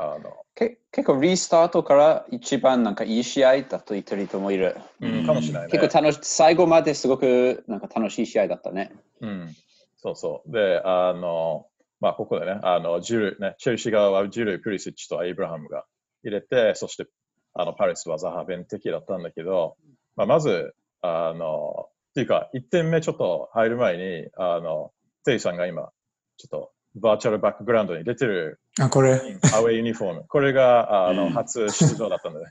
[0.00, 4.76] あの、け結構リスタートから一番なんかいい試合だと言ってる人もいる。
[5.00, 5.70] うん、かもしれないね。
[5.70, 8.92] 結構楽し最後まですごくなんか楽しい試合だったね。
[9.20, 9.56] うん、
[9.96, 10.52] そうそう。
[10.52, 11.66] で、あの、
[12.00, 15.84] まあ、ここでね、あの、ジュル、ね、チェルシー側はジュル、プリシッチとエイブラハムが
[16.22, 17.06] 入れて、そして、
[17.54, 19.76] あの、パレスはザハベン的だったんだけど、
[20.14, 24.90] まあ、まず、あの、っていうか、1点目ちょっと入る前に、あの、
[25.24, 25.90] テイさんが今、
[26.36, 29.12] ちょっと、バーチャルバックグラウンドに出てるあ、これ、
[29.54, 30.24] アウェイユニフォーム。
[30.26, 32.46] これが、あの、うん初出場だったんだね。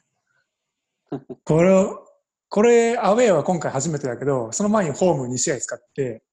[1.43, 1.99] これを、
[2.47, 6.23] これ、アウェーは今回初めてだけど、その前にホーム2試合使って、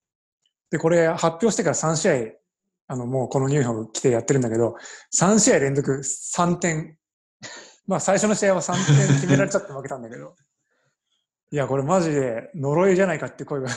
[0.71, 2.33] で、これ発表してから3試合、
[2.87, 4.77] あの、もうこのニューフォーム来てやってるんだけど、
[5.13, 6.97] 3試合連続3点。
[7.89, 10.37] まあ最初の試合は3点決められちゃって負けたんだけど、
[11.51, 13.69] いや、これマジで呪いじゃないかって声が。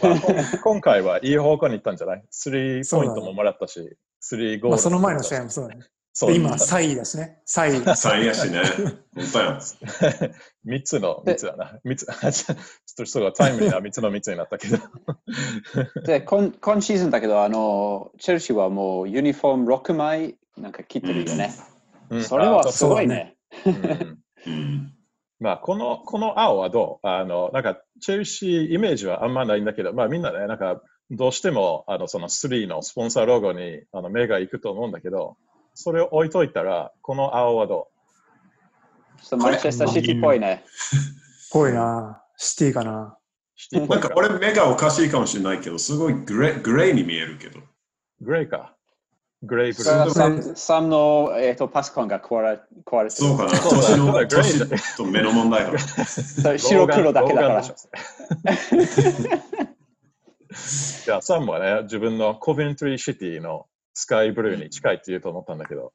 [0.62, 2.24] 今回はいい方向に行ったんじゃない？
[2.30, 5.86] スリーポイントももらったし、スリーゴールもまあその前の試合もそうだね。
[6.12, 7.40] そうで、今、3位だしね。
[7.48, 7.84] 3位。
[7.84, 8.62] 3位やしね。
[9.14, 9.56] 本当やん。
[9.58, 11.78] 3つの3つだな。
[11.84, 12.56] 三つちょっ
[12.96, 14.78] とすごいタイムリーな 3つの3つになったけど。
[16.04, 21.52] で今今シーズンだけどあのチェルシーはもうユニフォーム6枚なんか切ってるよね。
[22.10, 23.36] うんそれはすごいね。
[23.64, 24.92] うんうん。
[25.40, 27.06] まあ、この、この青はどう？
[27.06, 35.36] あの、なんか、チェルシーイメージはあんまないんだけど、まあみんなね、なんか、どうしても、あの、その3のスポンサーロゴにあの目が行くと思うんだけど、
[35.74, 37.88] それを置いといたら、この青はど
[39.22, 40.64] ちょっとマンチェスターシティっぽいね。
[41.52, 42.22] ぽいな。
[42.36, 43.16] シティかな。
[43.72, 47.60] ないんか俺目がおかしいかもしれないけど、すごいグレーグレーに見えるけど。
[48.20, 48.74] グレーか。
[49.42, 50.10] グレーブルー。
[50.10, 53.28] サムサムの、えー、とパソコンが壊れ壊れてる。
[53.28, 53.50] そうかな。
[54.26, 55.78] 年の年と目の問題かな。
[56.04, 57.62] そう白黒だけだから。
[61.04, 65.92] じゃあ、サムはね、自分のコヴェントリーシティのスカイブルーに近いって言うと思ったんだけど、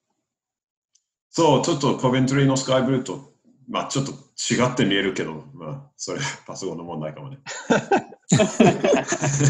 [1.30, 3.34] そう、ちょっとコベントリーのスカイブルーと、
[3.68, 7.40] まあちょっと違って見えるけど、まあそれパソコンの問題かもね。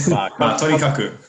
[0.10, 1.20] まあ、まあとにかく、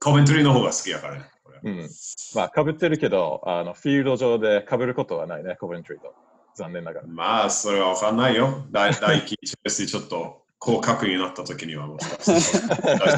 [0.00, 1.24] コベントリーの方が好きやからね。
[1.62, 1.88] うん。
[2.34, 6.14] まあ、かぶってるけど、あの、フィールド上でかぶることはないね、コベントリーと。
[6.54, 7.06] 残念ながら。
[7.06, 8.66] まあそれはわかんないよ。
[8.70, 13.14] 大 第一チェルシーちょっと広角になった時にはもしかしたら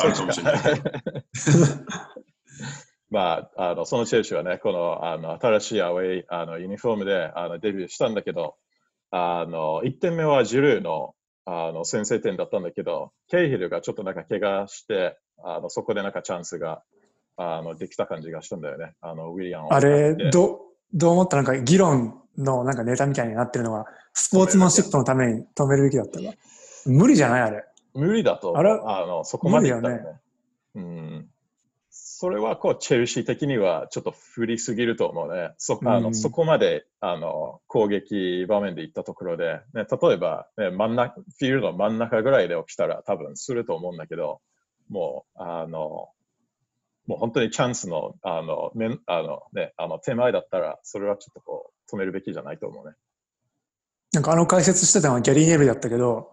[0.00, 0.56] あるかもしれない。
[3.10, 8.56] まあ、あのそのチェルシーはね、このあの新しいアウェイあのユニフォームであのデビューしたんだけど、
[9.10, 11.14] あの1点目はジルーの
[11.46, 16.82] あの先制点だったんだけど、ケイヒルがちょっとなんか怪我して、あのそこでなんかチャンスが
[17.36, 18.94] あのできた感じがしたんだよね。
[19.00, 20.60] あのウィリアムをあれど、
[20.92, 26.36] どう思ったなんか議論のなんかネタみたいになってるのは、スポーツマンシップのために止めるべきだったか。
[26.86, 27.64] 無理じゃないあれ。
[27.94, 30.20] 無理だとあれあのそこまでいったらね無理だ
[30.74, 31.28] うん。
[31.90, 35.50] それはこうチェルシー的にはちょっと振りすぎると思うね。
[35.58, 44.40] そあのうんそこまであの攻撃場面で行ったところで、ね、例えば、ね、真ん中フィールドの真ん中ぐらいで起きたら多分すると思うんだけど、
[44.88, 46.08] もうあの
[47.06, 52.94] もう本当にチャンスのあの面あの、ね、あの手前だったら、それはちょっとこう止めるべきじゃないと思うね。
[54.12, 56.30] なんかあの解説してたのはギャリー・ネビルだったけど、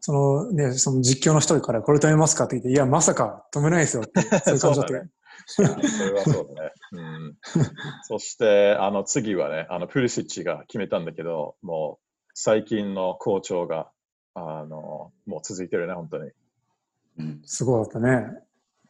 [0.00, 5.04] そのね、その実況の人からこれ止めますかって言って、いや、まさか止めないですよって、 そういう感じだったよ。
[5.46, 6.72] それはそうだね。
[6.92, 7.38] うん、
[8.04, 13.90] そして、あの次はね、あのプリシッチが決めたんだけど、もう最近の好調が
[14.34, 16.30] あのもう続いてるね、本当に。
[17.18, 18.26] うんすごかったね。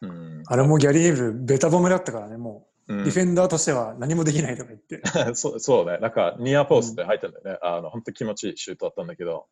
[0.01, 5.01] うん、あれもギャリー・ネビル、ベタ褒めだったからね、もう、うんディフェンダーとしては何もできないとか言って。
[5.33, 7.59] そうそうね、なんかニアポストで入ったんだよね。
[7.63, 9.47] あの本当気持ちいいシュートだったんだけど、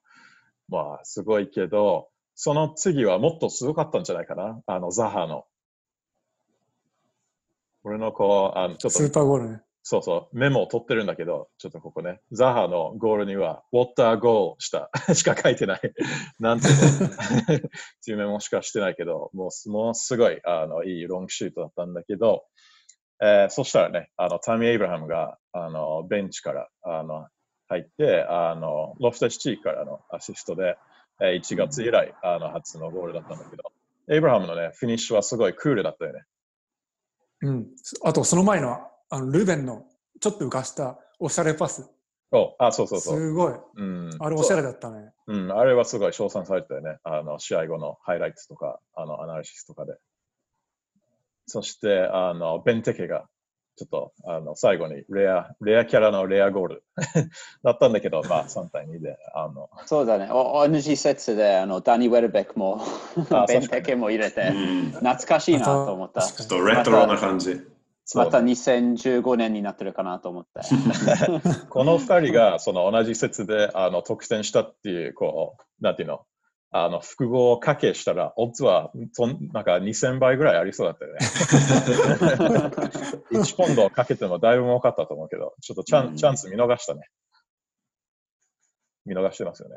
[0.70, 5.46] まあすごいけど、その次はもっとすごかったんじゃないかな、あのザハの。
[7.84, 9.62] 俺のこう、あのちょっとスーパーゴールね。
[9.86, 15.82] そうそう、メモを取ってるんだけど、ちょっとここね、ザハのゴールには、ウォッターゴールした しか書いてない。
[16.40, 17.08] なんていうの？
[17.12, 17.60] っ
[18.06, 22.46] ていうメモしかしてないけど、もうすものすごいあのいいロングシュートだったんだけど、
[23.22, 27.28] えーそしたらね、あのタミー・エイブラハムがあのベンチからあの
[27.68, 30.78] 入って、あのロフトシチーからのアシストで、
[31.22, 33.64] えー1月以来あの初のゴールだったんだけど、
[34.10, 36.24] エイブラハムのね、フィニッシュはすごいクールだったよね。
[37.42, 37.68] うん。
[38.04, 39.86] あと、その前の、あのルベンの
[40.20, 41.90] ちょっと浮かしたおしゃれパス。
[42.32, 43.18] おあ、そうそうそう。
[43.20, 43.54] すごい。
[43.78, 45.12] うん、あれおしゃれだったね。
[45.28, 46.98] うん、あれはすごい称賛されてたよね。
[47.04, 49.94] あの、試合後のハイライトとか、あの、アナリシスとかで。
[51.46, 53.28] そして、あの、ベンテケが、
[53.76, 56.84] ちょっと、あの、最後にレア、レアキャラのレアゴール
[57.64, 60.30] だったんだけど、まあ、3対2で、あの、そうだね。
[60.32, 62.82] お同じ説で、あの、ダニー・ウェルベックも
[63.32, 66.22] あ、ベンテケも入れて、うん懐かしいなと思った。
[66.22, 67.62] ちょっとレトロな感じ。
[68.16, 70.62] また2015年になってるかなと思って。
[71.70, 76.26] この2人が、その同じ説で、あの、得点したっていう、こう、なんていうの、
[76.72, 81.20] あの、複合掛けしたら、オッズは、とんなんか2000倍ぐらいありそうだったよね。
[83.32, 87.10] 1ポンドかけてもだいぶ儲かったと思うけど、ちょっとチャン,、うんチャンス見逃したね。
[89.06, 89.76] 見逃してますよね。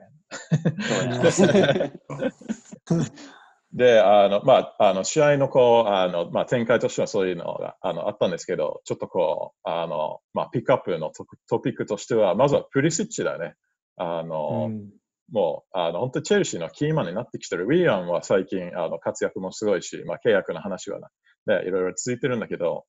[3.76, 13.54] で、あの、まあ、あの、試合のこう、あの、まあ、展開としてはそういうのが、あの、あったんですけど、ちょっとこう、あの、まあ、ピックアップのトトピックとしては、まずはプリシッチだね。
[13.96, 14.90] あの、うん
[15.32, 17.64] もう、あの、本当にチェルシーのキーマンになってきてる。
[17.64, 21.08] ウィリアムは最近、あの、活躍もすごいし、まあ、契約の話はね、
[21.66, 22.84] いろいろ続いてるんだけど、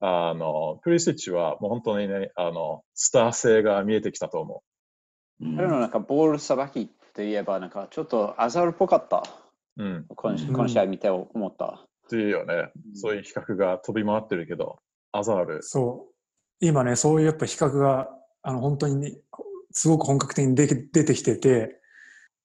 [0.00, 4.62] あの、プリシッチはもう本当にね、あの、スター性が見えてきたと思
[5.40, 9.24] うん彼のなんかボールさばきといえば、なんかちょっとアザールっぽかった。
[9.80, 9.82] う。
[9.82, 10.06] うん。
[10.08, 11.86] 今うん今試合見て思った。
[12.06, 12.72] っていうよね。
[12.94, 14.78] そういう比較が飛び回ってるけど、
[15.12, 15.62] アザール。
[15.62, 16.14] そう。
[16.60, 18.08] 今ね、そういうやっぱ比較が、
[18.42, 19.16] あの、本当にね、
[19.70, 21.80] すごく本格的に出て出てきてて、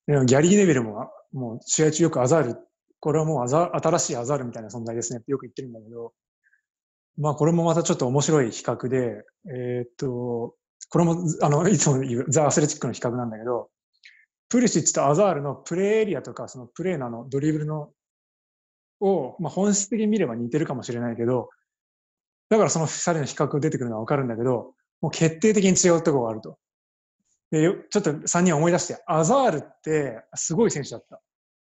[0.08, 2.58] でもギャリー・ネビルも、もう試合中よくアザール、
[3.00, 6.13] これはもうアザ新しいアザールみたいな存在ですねってよく言ってるんだけど、
[7.17, 10.55] まあこれもまたちょっと面白い比較で、えーっと、
[10.89, 13.70] これも、あの、いつも言うザ・アスレチックの比較なんだけど、
[14.56, 17.89] プリシッチとアザールのプレーエリアとか、そのプレーのあのドリブルの、
[19.01, 21.49] を、まあ本質的に見れば似てるかもしれないけど、
[22.47, 26.58] だからその2人の比較出てくるのはわかるんだけど、もう決定的に違うところがあると。
[27.51, 31.22] でよちょっと3人思い出して、アザールってすごい選手だった。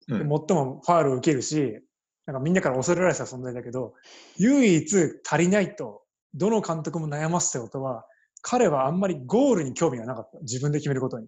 [0.07, 1.81] でうん最もファールを受けるし、
[2.25, 3.95] なんかみんなから恐れられてた存在だけど、
[4.37, 4.97] 唯一
[5.29, 8.05] 足りないと、どの監督も悩ませたことは、
[8.49, 10.39] 彼はあんまりゴールに興味がなかった。
[10.39, 11.27] 自分で決めることに。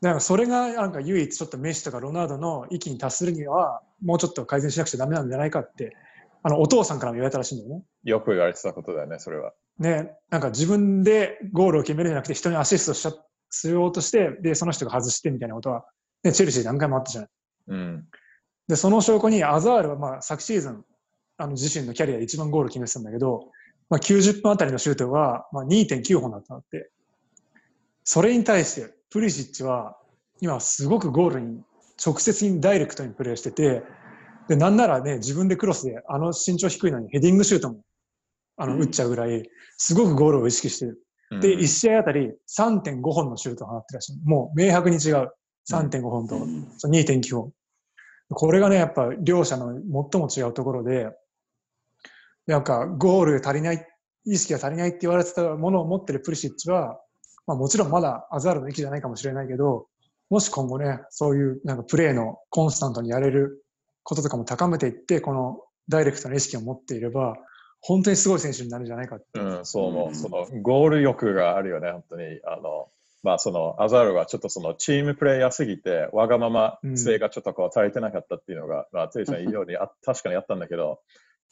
[0.00, 5.96] だからそれがなんか唯一ちょっとメッシとかロナウドの域に達するには、もうちょっと改善しなくちゃダメなんじゃないかって、
[6.42, 7.84] あのお父さんからも言われたらしいんだよね。
[8.02, 9.52] よく言われてたことだよね、それは。
[9.78, 13.12] ね、なんか自分でゴールを決めるんじゃなくて人にアシストしちゃ
[13.50, 15.84] しようとして、で、その人が外してみたいなことは、
[16.24, 17.30] ね、チェルシー何回もあったじゃない。
[17.68, 18.04] うん。
[18.66, 20.84] で、その証拠にアザールはまあ昨シーズン、
[21.36, 23.52] あの自身のキャリアで一番ゴール決めてたんだけど、
[23.88, 26.90] まあ、90分あたりのシュートはまあ2.9本だったんだって。
[28.04, 29.96] それに対して、プリシッチは
[30.40, 31.60] 今すごくゴールに
[32.04, 33.82] 直接にダイレクトにプレーしてて、
[34.48, 37.80] で、なんならね、自分でクロスであの身長低いのにヘディングシュートも
[38.56, 41.02] あのうん打っちゃうぐらい、すごくゴールを意識してる。
[41.32, 44.20] うんで、1試合あたり3.5本のシュートを放ってらっしゃる。
[44.24, 45.30] もう明白に違う。
[45.68, 46.38] 3.5本と
[46.78, 47.52] そう2.9本。
[48.28, 49.74] これがね、やっぱ両者の
[50.10, 51.08] 最も違うところで、
[52.46, 53.86] なんかゴール足りない、
[54.24, 57.00] 意識が足りないって言われてたものを持ってるプリシッチは、
[57.46, 59.86] まあもちろんまだアザールの域じゃないかもしれないけど、
[60.30, 63.64] もし今後ね、そういうなんかプレーのコンスタントにやれる
[64.02, 67.36] こととかも高めていって、このダイレクトな意識を持っていれば、
[67.80, 69.40] 本当にすごい選手になるんじゃないかって。
[69.40, 70.08] うん、そう思う。
[70.08, 72.40] うんそのゴール欲があるよね、本当に。
[72.44, 72.88] あの、
[73.22, 81.00] まあ、そのアザールはちょっとそのチームプレーヤーすぎて、わがまま性がちょっとこう足りてなかったっていうのが、まあ、ついさん言うようにあ確かにあったんだけど、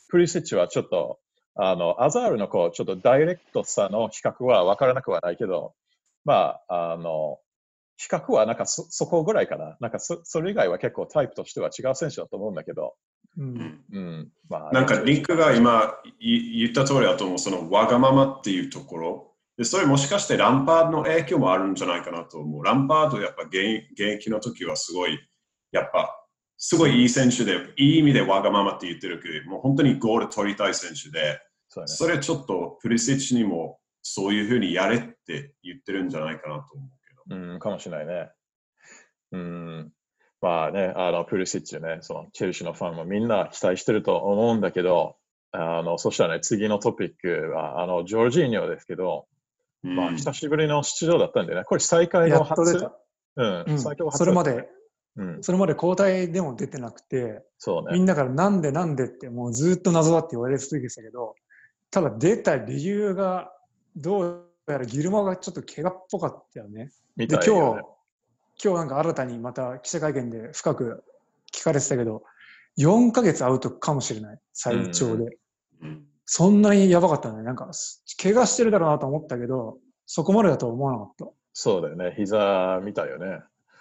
[0.09, 1.19] プリシッチはちょっと、
[1.57, 5.75] あの、アザールのこう、ちょっとダイレクトさの比較は分からなくはないけど、
[6.25, 7.39] まあ、あの、
[7.97, 9.77] 比較はなんかそそこぐらいかな。
[9.81, 12.95] なんかそそれ以外は結構タイプとしては違う選手だと思うんだけど、
[13.39, 13.85] うん。
[13.93, 14.33] うん。
[14.49, 19.31] まあ、なんかリンクが今い言った通りだと思う、そのわがままっていうところ。
[19.57, 22.65] でそれもしかしてランパードの影響もあるんじゃないかなと思う。
[22.65, 25.21] ランパードやっぱ現現役の時はすごい、
[25.71, 26.24] やっぱ
[26.57, 37.37] すごいいい選手で、いい意味でわがままって言ってるけど、もう本当にゴール取りたい選手で、そねそれちょっとプリシッチにもそういうふうにやれって言ってるんじゃないかなと思うけど。
[37.37, 38.31] うん、かもしれないね。
[39.33, 39.91] うん。
[40.41, 45.17] まあね、あの、プルシッチね、その、チェルシーのファンもみんな期待してると思うんだけど、
[45.53, 49.27] あの、そしたらね、次のトピックは、あの、ジョージーニョですけど、
[49.83, 52.63] まあ、うん久しぶりの出場だったんでね、これ再開やの初。
[53.37, 54.69] うん、うん最強初それまで、
[55.17, 57.93] うん、それまで交代でも出てなくて、そうね。
[57.93, 61.35] みんなからなんでなんでってもうずっと謎だって言われ続けてたけど、
[61.91, 63.53] ただ出た理由が
[63.97, 66.91] どうやらギルマがちょっと怪我っぽかったよね。
[67.17, 67.83] みで今たいよね
[68.57, 71.05] 日、今日なんか新たにまた記者会見で深く
[71.53, 72.25] 聞かれてたけど、
[72.79, 75.39] 4ヶ月アウトかもしれない、最長で。
[75.83, 77.43] うんそんなにやばかったね。
[77.43, 77.71] なんか、
[78.23, 81.27] 怪我してるだろうなと思ったけど、そこまでだとは思わなかった。
[81.53, 82.15] そうだよね。
[82.17, 83.41] 膝みたいよね。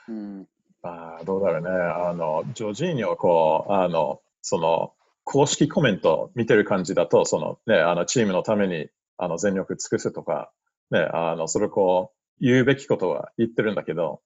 [0.09, 0.45] うんま
[0.83, 1.69] あ、どうだろうね。
[1.69, 10.51] あの、ジョージーニョはこう、あの、その、公式コメント見てる感じだと、そのね、あの、チームのために、あの、全力尽くすとか、
[10.91, 14.21] ね、あの、それをこう、言うべきことは言ってるんだけど、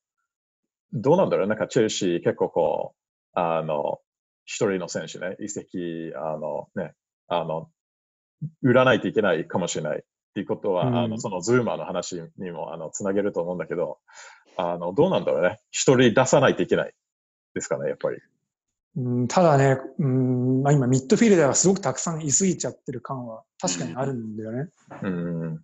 [0.93, 2.95] どうなんだろうなんか、チェルシー結構こ
[3.35, 3.99] う、あの、
[4.45, 6.95] 一人の選手ね、移籍、あの、ね、
[7.27, 7.69] あの、
[8.63, 10.01] 売らないといけないかもしれないっ
[10.33, 10.97] ていうことは、うん。
[10.97, 13.99] あの、そのズーマーの話にも、あの、つなげると思うんだけど、
[14.57, 15.59] あの、どうなんだろうね。
[15.71, 16.93] 一人出さないといけない
[17.53, 18.17] ですかね、やっぱり。
[18.97, 24.69] うん、ただね、うんまあ、今、ミッドフィールダーがすごくたくさんいすぎちゃってる感は確かにあるんだよね。
[25.03, 25.63] うん。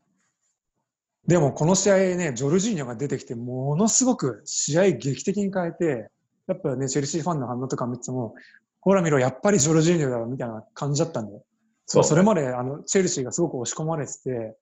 [1.28, 6.10] でも、この試合ね、ジョルジーニョが出てきて、ものすごく試合劇的に変えて、
[6.48, 8.36] やっぱね、チェルシーファンの反応とか見てても、
[8.82, 11.44] ほら見ろ、やっぱりジョルジーニョだろみたいな感じだったんだよ。
[11.86, 14.58] そまあそれまであのチェルシーがすごく押し込まれてて、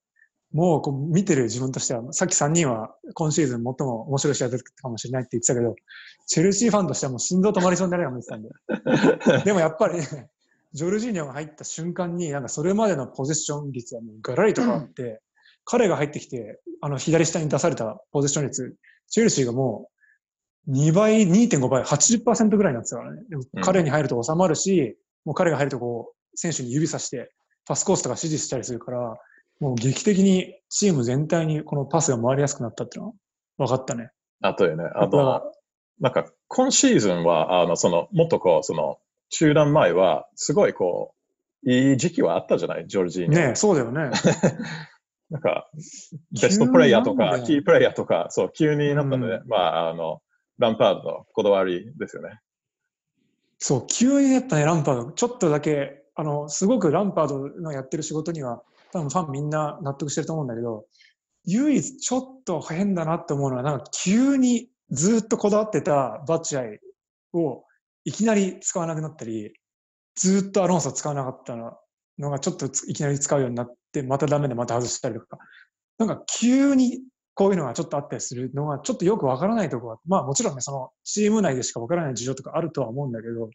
[0.54, 5.76] もうこう見てる自分としては、さっき3人は今シーズン最も面白い試合だったかもしれないって言ってたけど、
[6.28, 8.50] チェルシーファンとしてはもう心臓止まりそうになるように見てたんで。
[9.46, 10.30] でもやっぱり、ね、
[10.74, 15.22] ジョルジーニョが入った瞬間に、なんかそれまでのポゼッション率はもうガラリと変わって、
[15.64, 18.76] 彼が入ってきて、あの左下に出されたポゼッション率、
[19.08, 19.90] チェルシーがも
[20.68, 23.24] う2倍、2.5倍、80%ぐらいになってたからね。
[23.30, 27.32] でもうん彼に入ると収まるし、もう彼が入るとこう、選手に指さして、
[27.66, 29.18] パスコースとか指示したりするから、
[29.62, 33.14] もう劇的にチーム全体にこのパスが回りやすくなったっていうの
[33.58, 34.10] は分かったね。
[34.42, 35.54] あとよね、あと、
[36.00, 38.98] なんか、今シーズンは、あの、その、もっとこう、その、
[39.30, 41.14] 中断前は、すごいこ
[41.64, 43.50] う、いい時期はあったじゃない、ジョルジーニョ。
[43.50, 44.10] ねそうだよね。
[45.30, 45.70] なんか、
[46.32, 50.24] ベストプレイヤーとか、キープレイヤーとか、そう、急になったので、うんまあ、あの、
[50.58, 52.40] ランパードのこだわりですよね。
[53.60, 60.86] そう、急にやっぱね、ランパード、ちょっとだけ、あの、すごくランパードのやってる仕事には、多分ファンみんな納得してると思うんだけど、
[61.46, 66.80] 唯一ちょっと変だなって思うのは、なんか急にずっとこだわってたバチャイ
[67.34, 67.64] を
[68.04, 69.54] いきなり使わなくなったり、
[70.16, 75.38] ずっとアロンソ使わなかったのがちょっとついきなり使うようになって、またダメでまた外したりとか、
[75.98, 77.02] なんか急に
[77.34, 83.50] こういうのがちょっとあったりするのがちょっとよくわからないところが、まあもちろんね、そのチーム内でしかわからない事情とかあるとは思うんだけど、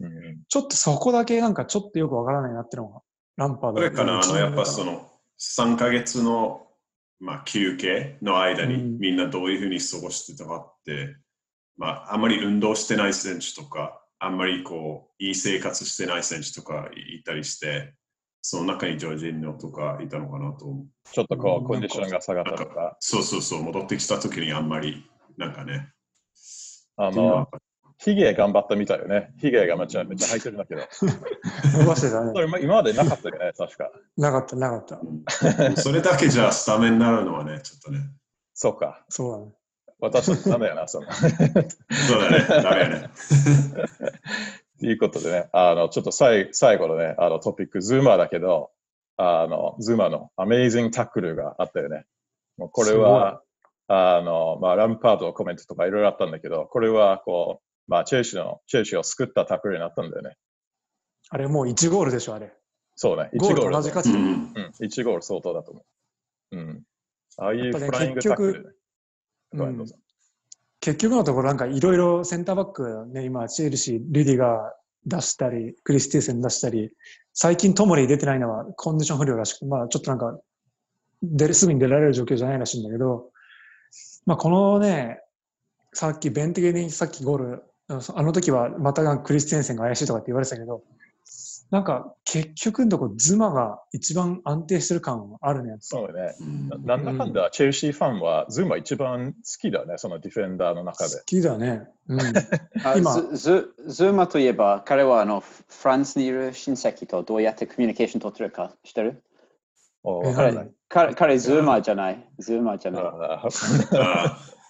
[0.00, 3.00] うん、ちょっとそこだけなんかちょっとよくわからないなってのが、
[3.36, 6.66] ランパードそれかな、あの、やっぱその、の、3ヶ月の、
[7.20, 11.16] まあ、休憩の間にうんみんなどういうふうに過ごしてたかって、
[11.76, 17.94] まあ、あんまり運動してない選手とか、あんまりこう、いい生活してない選手とかいたりして、
[18.42, 20.86] その中にジョージーノとかいたのかなと思う。
[21.10, 22.96] ちょっとこうんう、コンディションが下がったとか。
[23.00, 25.04] そうそうそう、戻ってきた時にあんまり、
[25.38, 25.92] なんかね。
[26.96, 27.48] あの、
[28.04, 29.32] ヒゲ頑張ったみたいよね。
[29.38, 30.82] ヒゲがめっちゃめっちゃ入ってるんだけど。
[31.78, 32.32] 伸ばしてたね。
[32.34, 33.92] それ今今までなかったよね、確か。
[34.16, 34.96] なかった、なかった。
[34.96, 38.00] う んそれだけじゃスタメンになるのはね、ちょっとね。
[38.54, 39.04] そうか。
[39.08, 39.52] そうだね。
[40.00, 41.06] 私たちダメやな、その。
[41.12, 43.10] そうだね、ダメやね。
[44.80, 48.72] と いうことでね、あの、ちょっと最最後のね、あのトピック、ズーマーだけど、
[49.16, 52.04] あの、ズーマーのアメイジングタックルがあったよね。
[52.56, 53.42] もうこれは、
[53.86, 60.36] あの、まあ、ランパードのコメントとかいろいろあったんだけど、これは、こう、まあ、チェルシーの、チェルシーを救ったタックルになったんだよね。
[61.30, 62.52] あれもう1ゴールでしょ、あれ。
[62.96, 64.10] そうね、1ゴールとゴール同じ価値。
[64.10, 65.84] うんうん、1ゴール相当だと思
[66.52, 66.56] う。
[66.56, 66.82] うん。
[67.38, 68.70] ああいうフライングタックル、ね。
[69.52, 69.96] ごめんうんどうぞ
[70.80, 74.74] 結局のところなんかいろいろセンターバックね、今、チェルシー、リディが
[75.06, 76.90] 出したり、クリスティーセン出したり、
[77.32, 80.38] 最近トモリー出てないのはコンディション不良らしく、まあちょっとなんか、
[81.22, 83.30] 出るすぐに出られる状況じゃないらしいんだけど、
[84.26, 85.20] まあこのね、
[85.92, 87.62] さっき弁的にさっきゴール、
[88.14, 90.82] あの時はまたクリスティーセンが怪しいとかって言われてたけど、
[91.70, 95.76] なんか結局のところズマが一番安定してる感はあるね。
[95.80, 96.34] そうね。
[96.40, 101.22] うんななんだかんだ、チェルシーファンは、ズーマは一番好きだね、そのディフェンダーの中で好。
[101.24, 101.88] きだね。
[102.08, 102.20] うん。
[102.84, 109.22] あ今ズズマといえば、彼はあのフフランスにいる親戚とどうやってコミュニケーション取ってるか知ってる？
[110.34, 112.28] 彼彼彼ズーマーじゃない？
[112.38, 113.04] ズーマーじゃない。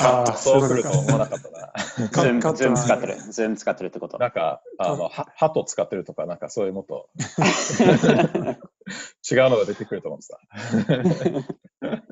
[0.00, 1.14] ああそう来るとそういうことか。
[1.14, 1.72] 思わなかったな。
[2.08, 3.16] ズームかっとズーム使ってる。
[3.16, 4.18] ズーム使ってるってこと。
[4.18, 7.08] なんか、あの、は鳩使ってるとか、なんかそういうもっと
[9.30, 10.38] 違うのが出てくると思ってた。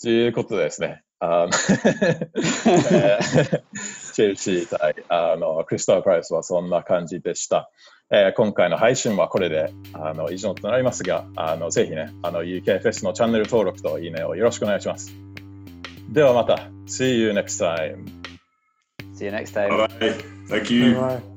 [0.00, 3.62] ということでですね、あの えー
[4.12, 7.70] チェルシー対あのクリスタル・パレスはそんな感じでした。
[8.10, 15.12] えー今回の配信はこれであの以上となりますが、あのぜひね、あの UKFS のチャンネル登録といいねをよろしくお願いします。
[16.09, 18.05] ではまた、See you next time!
[19.15, 19.69] See you next time.
[19.69, 20.33] bye bye.
[20.49, 20.95] Thank you.
[20.97, 21.36] はい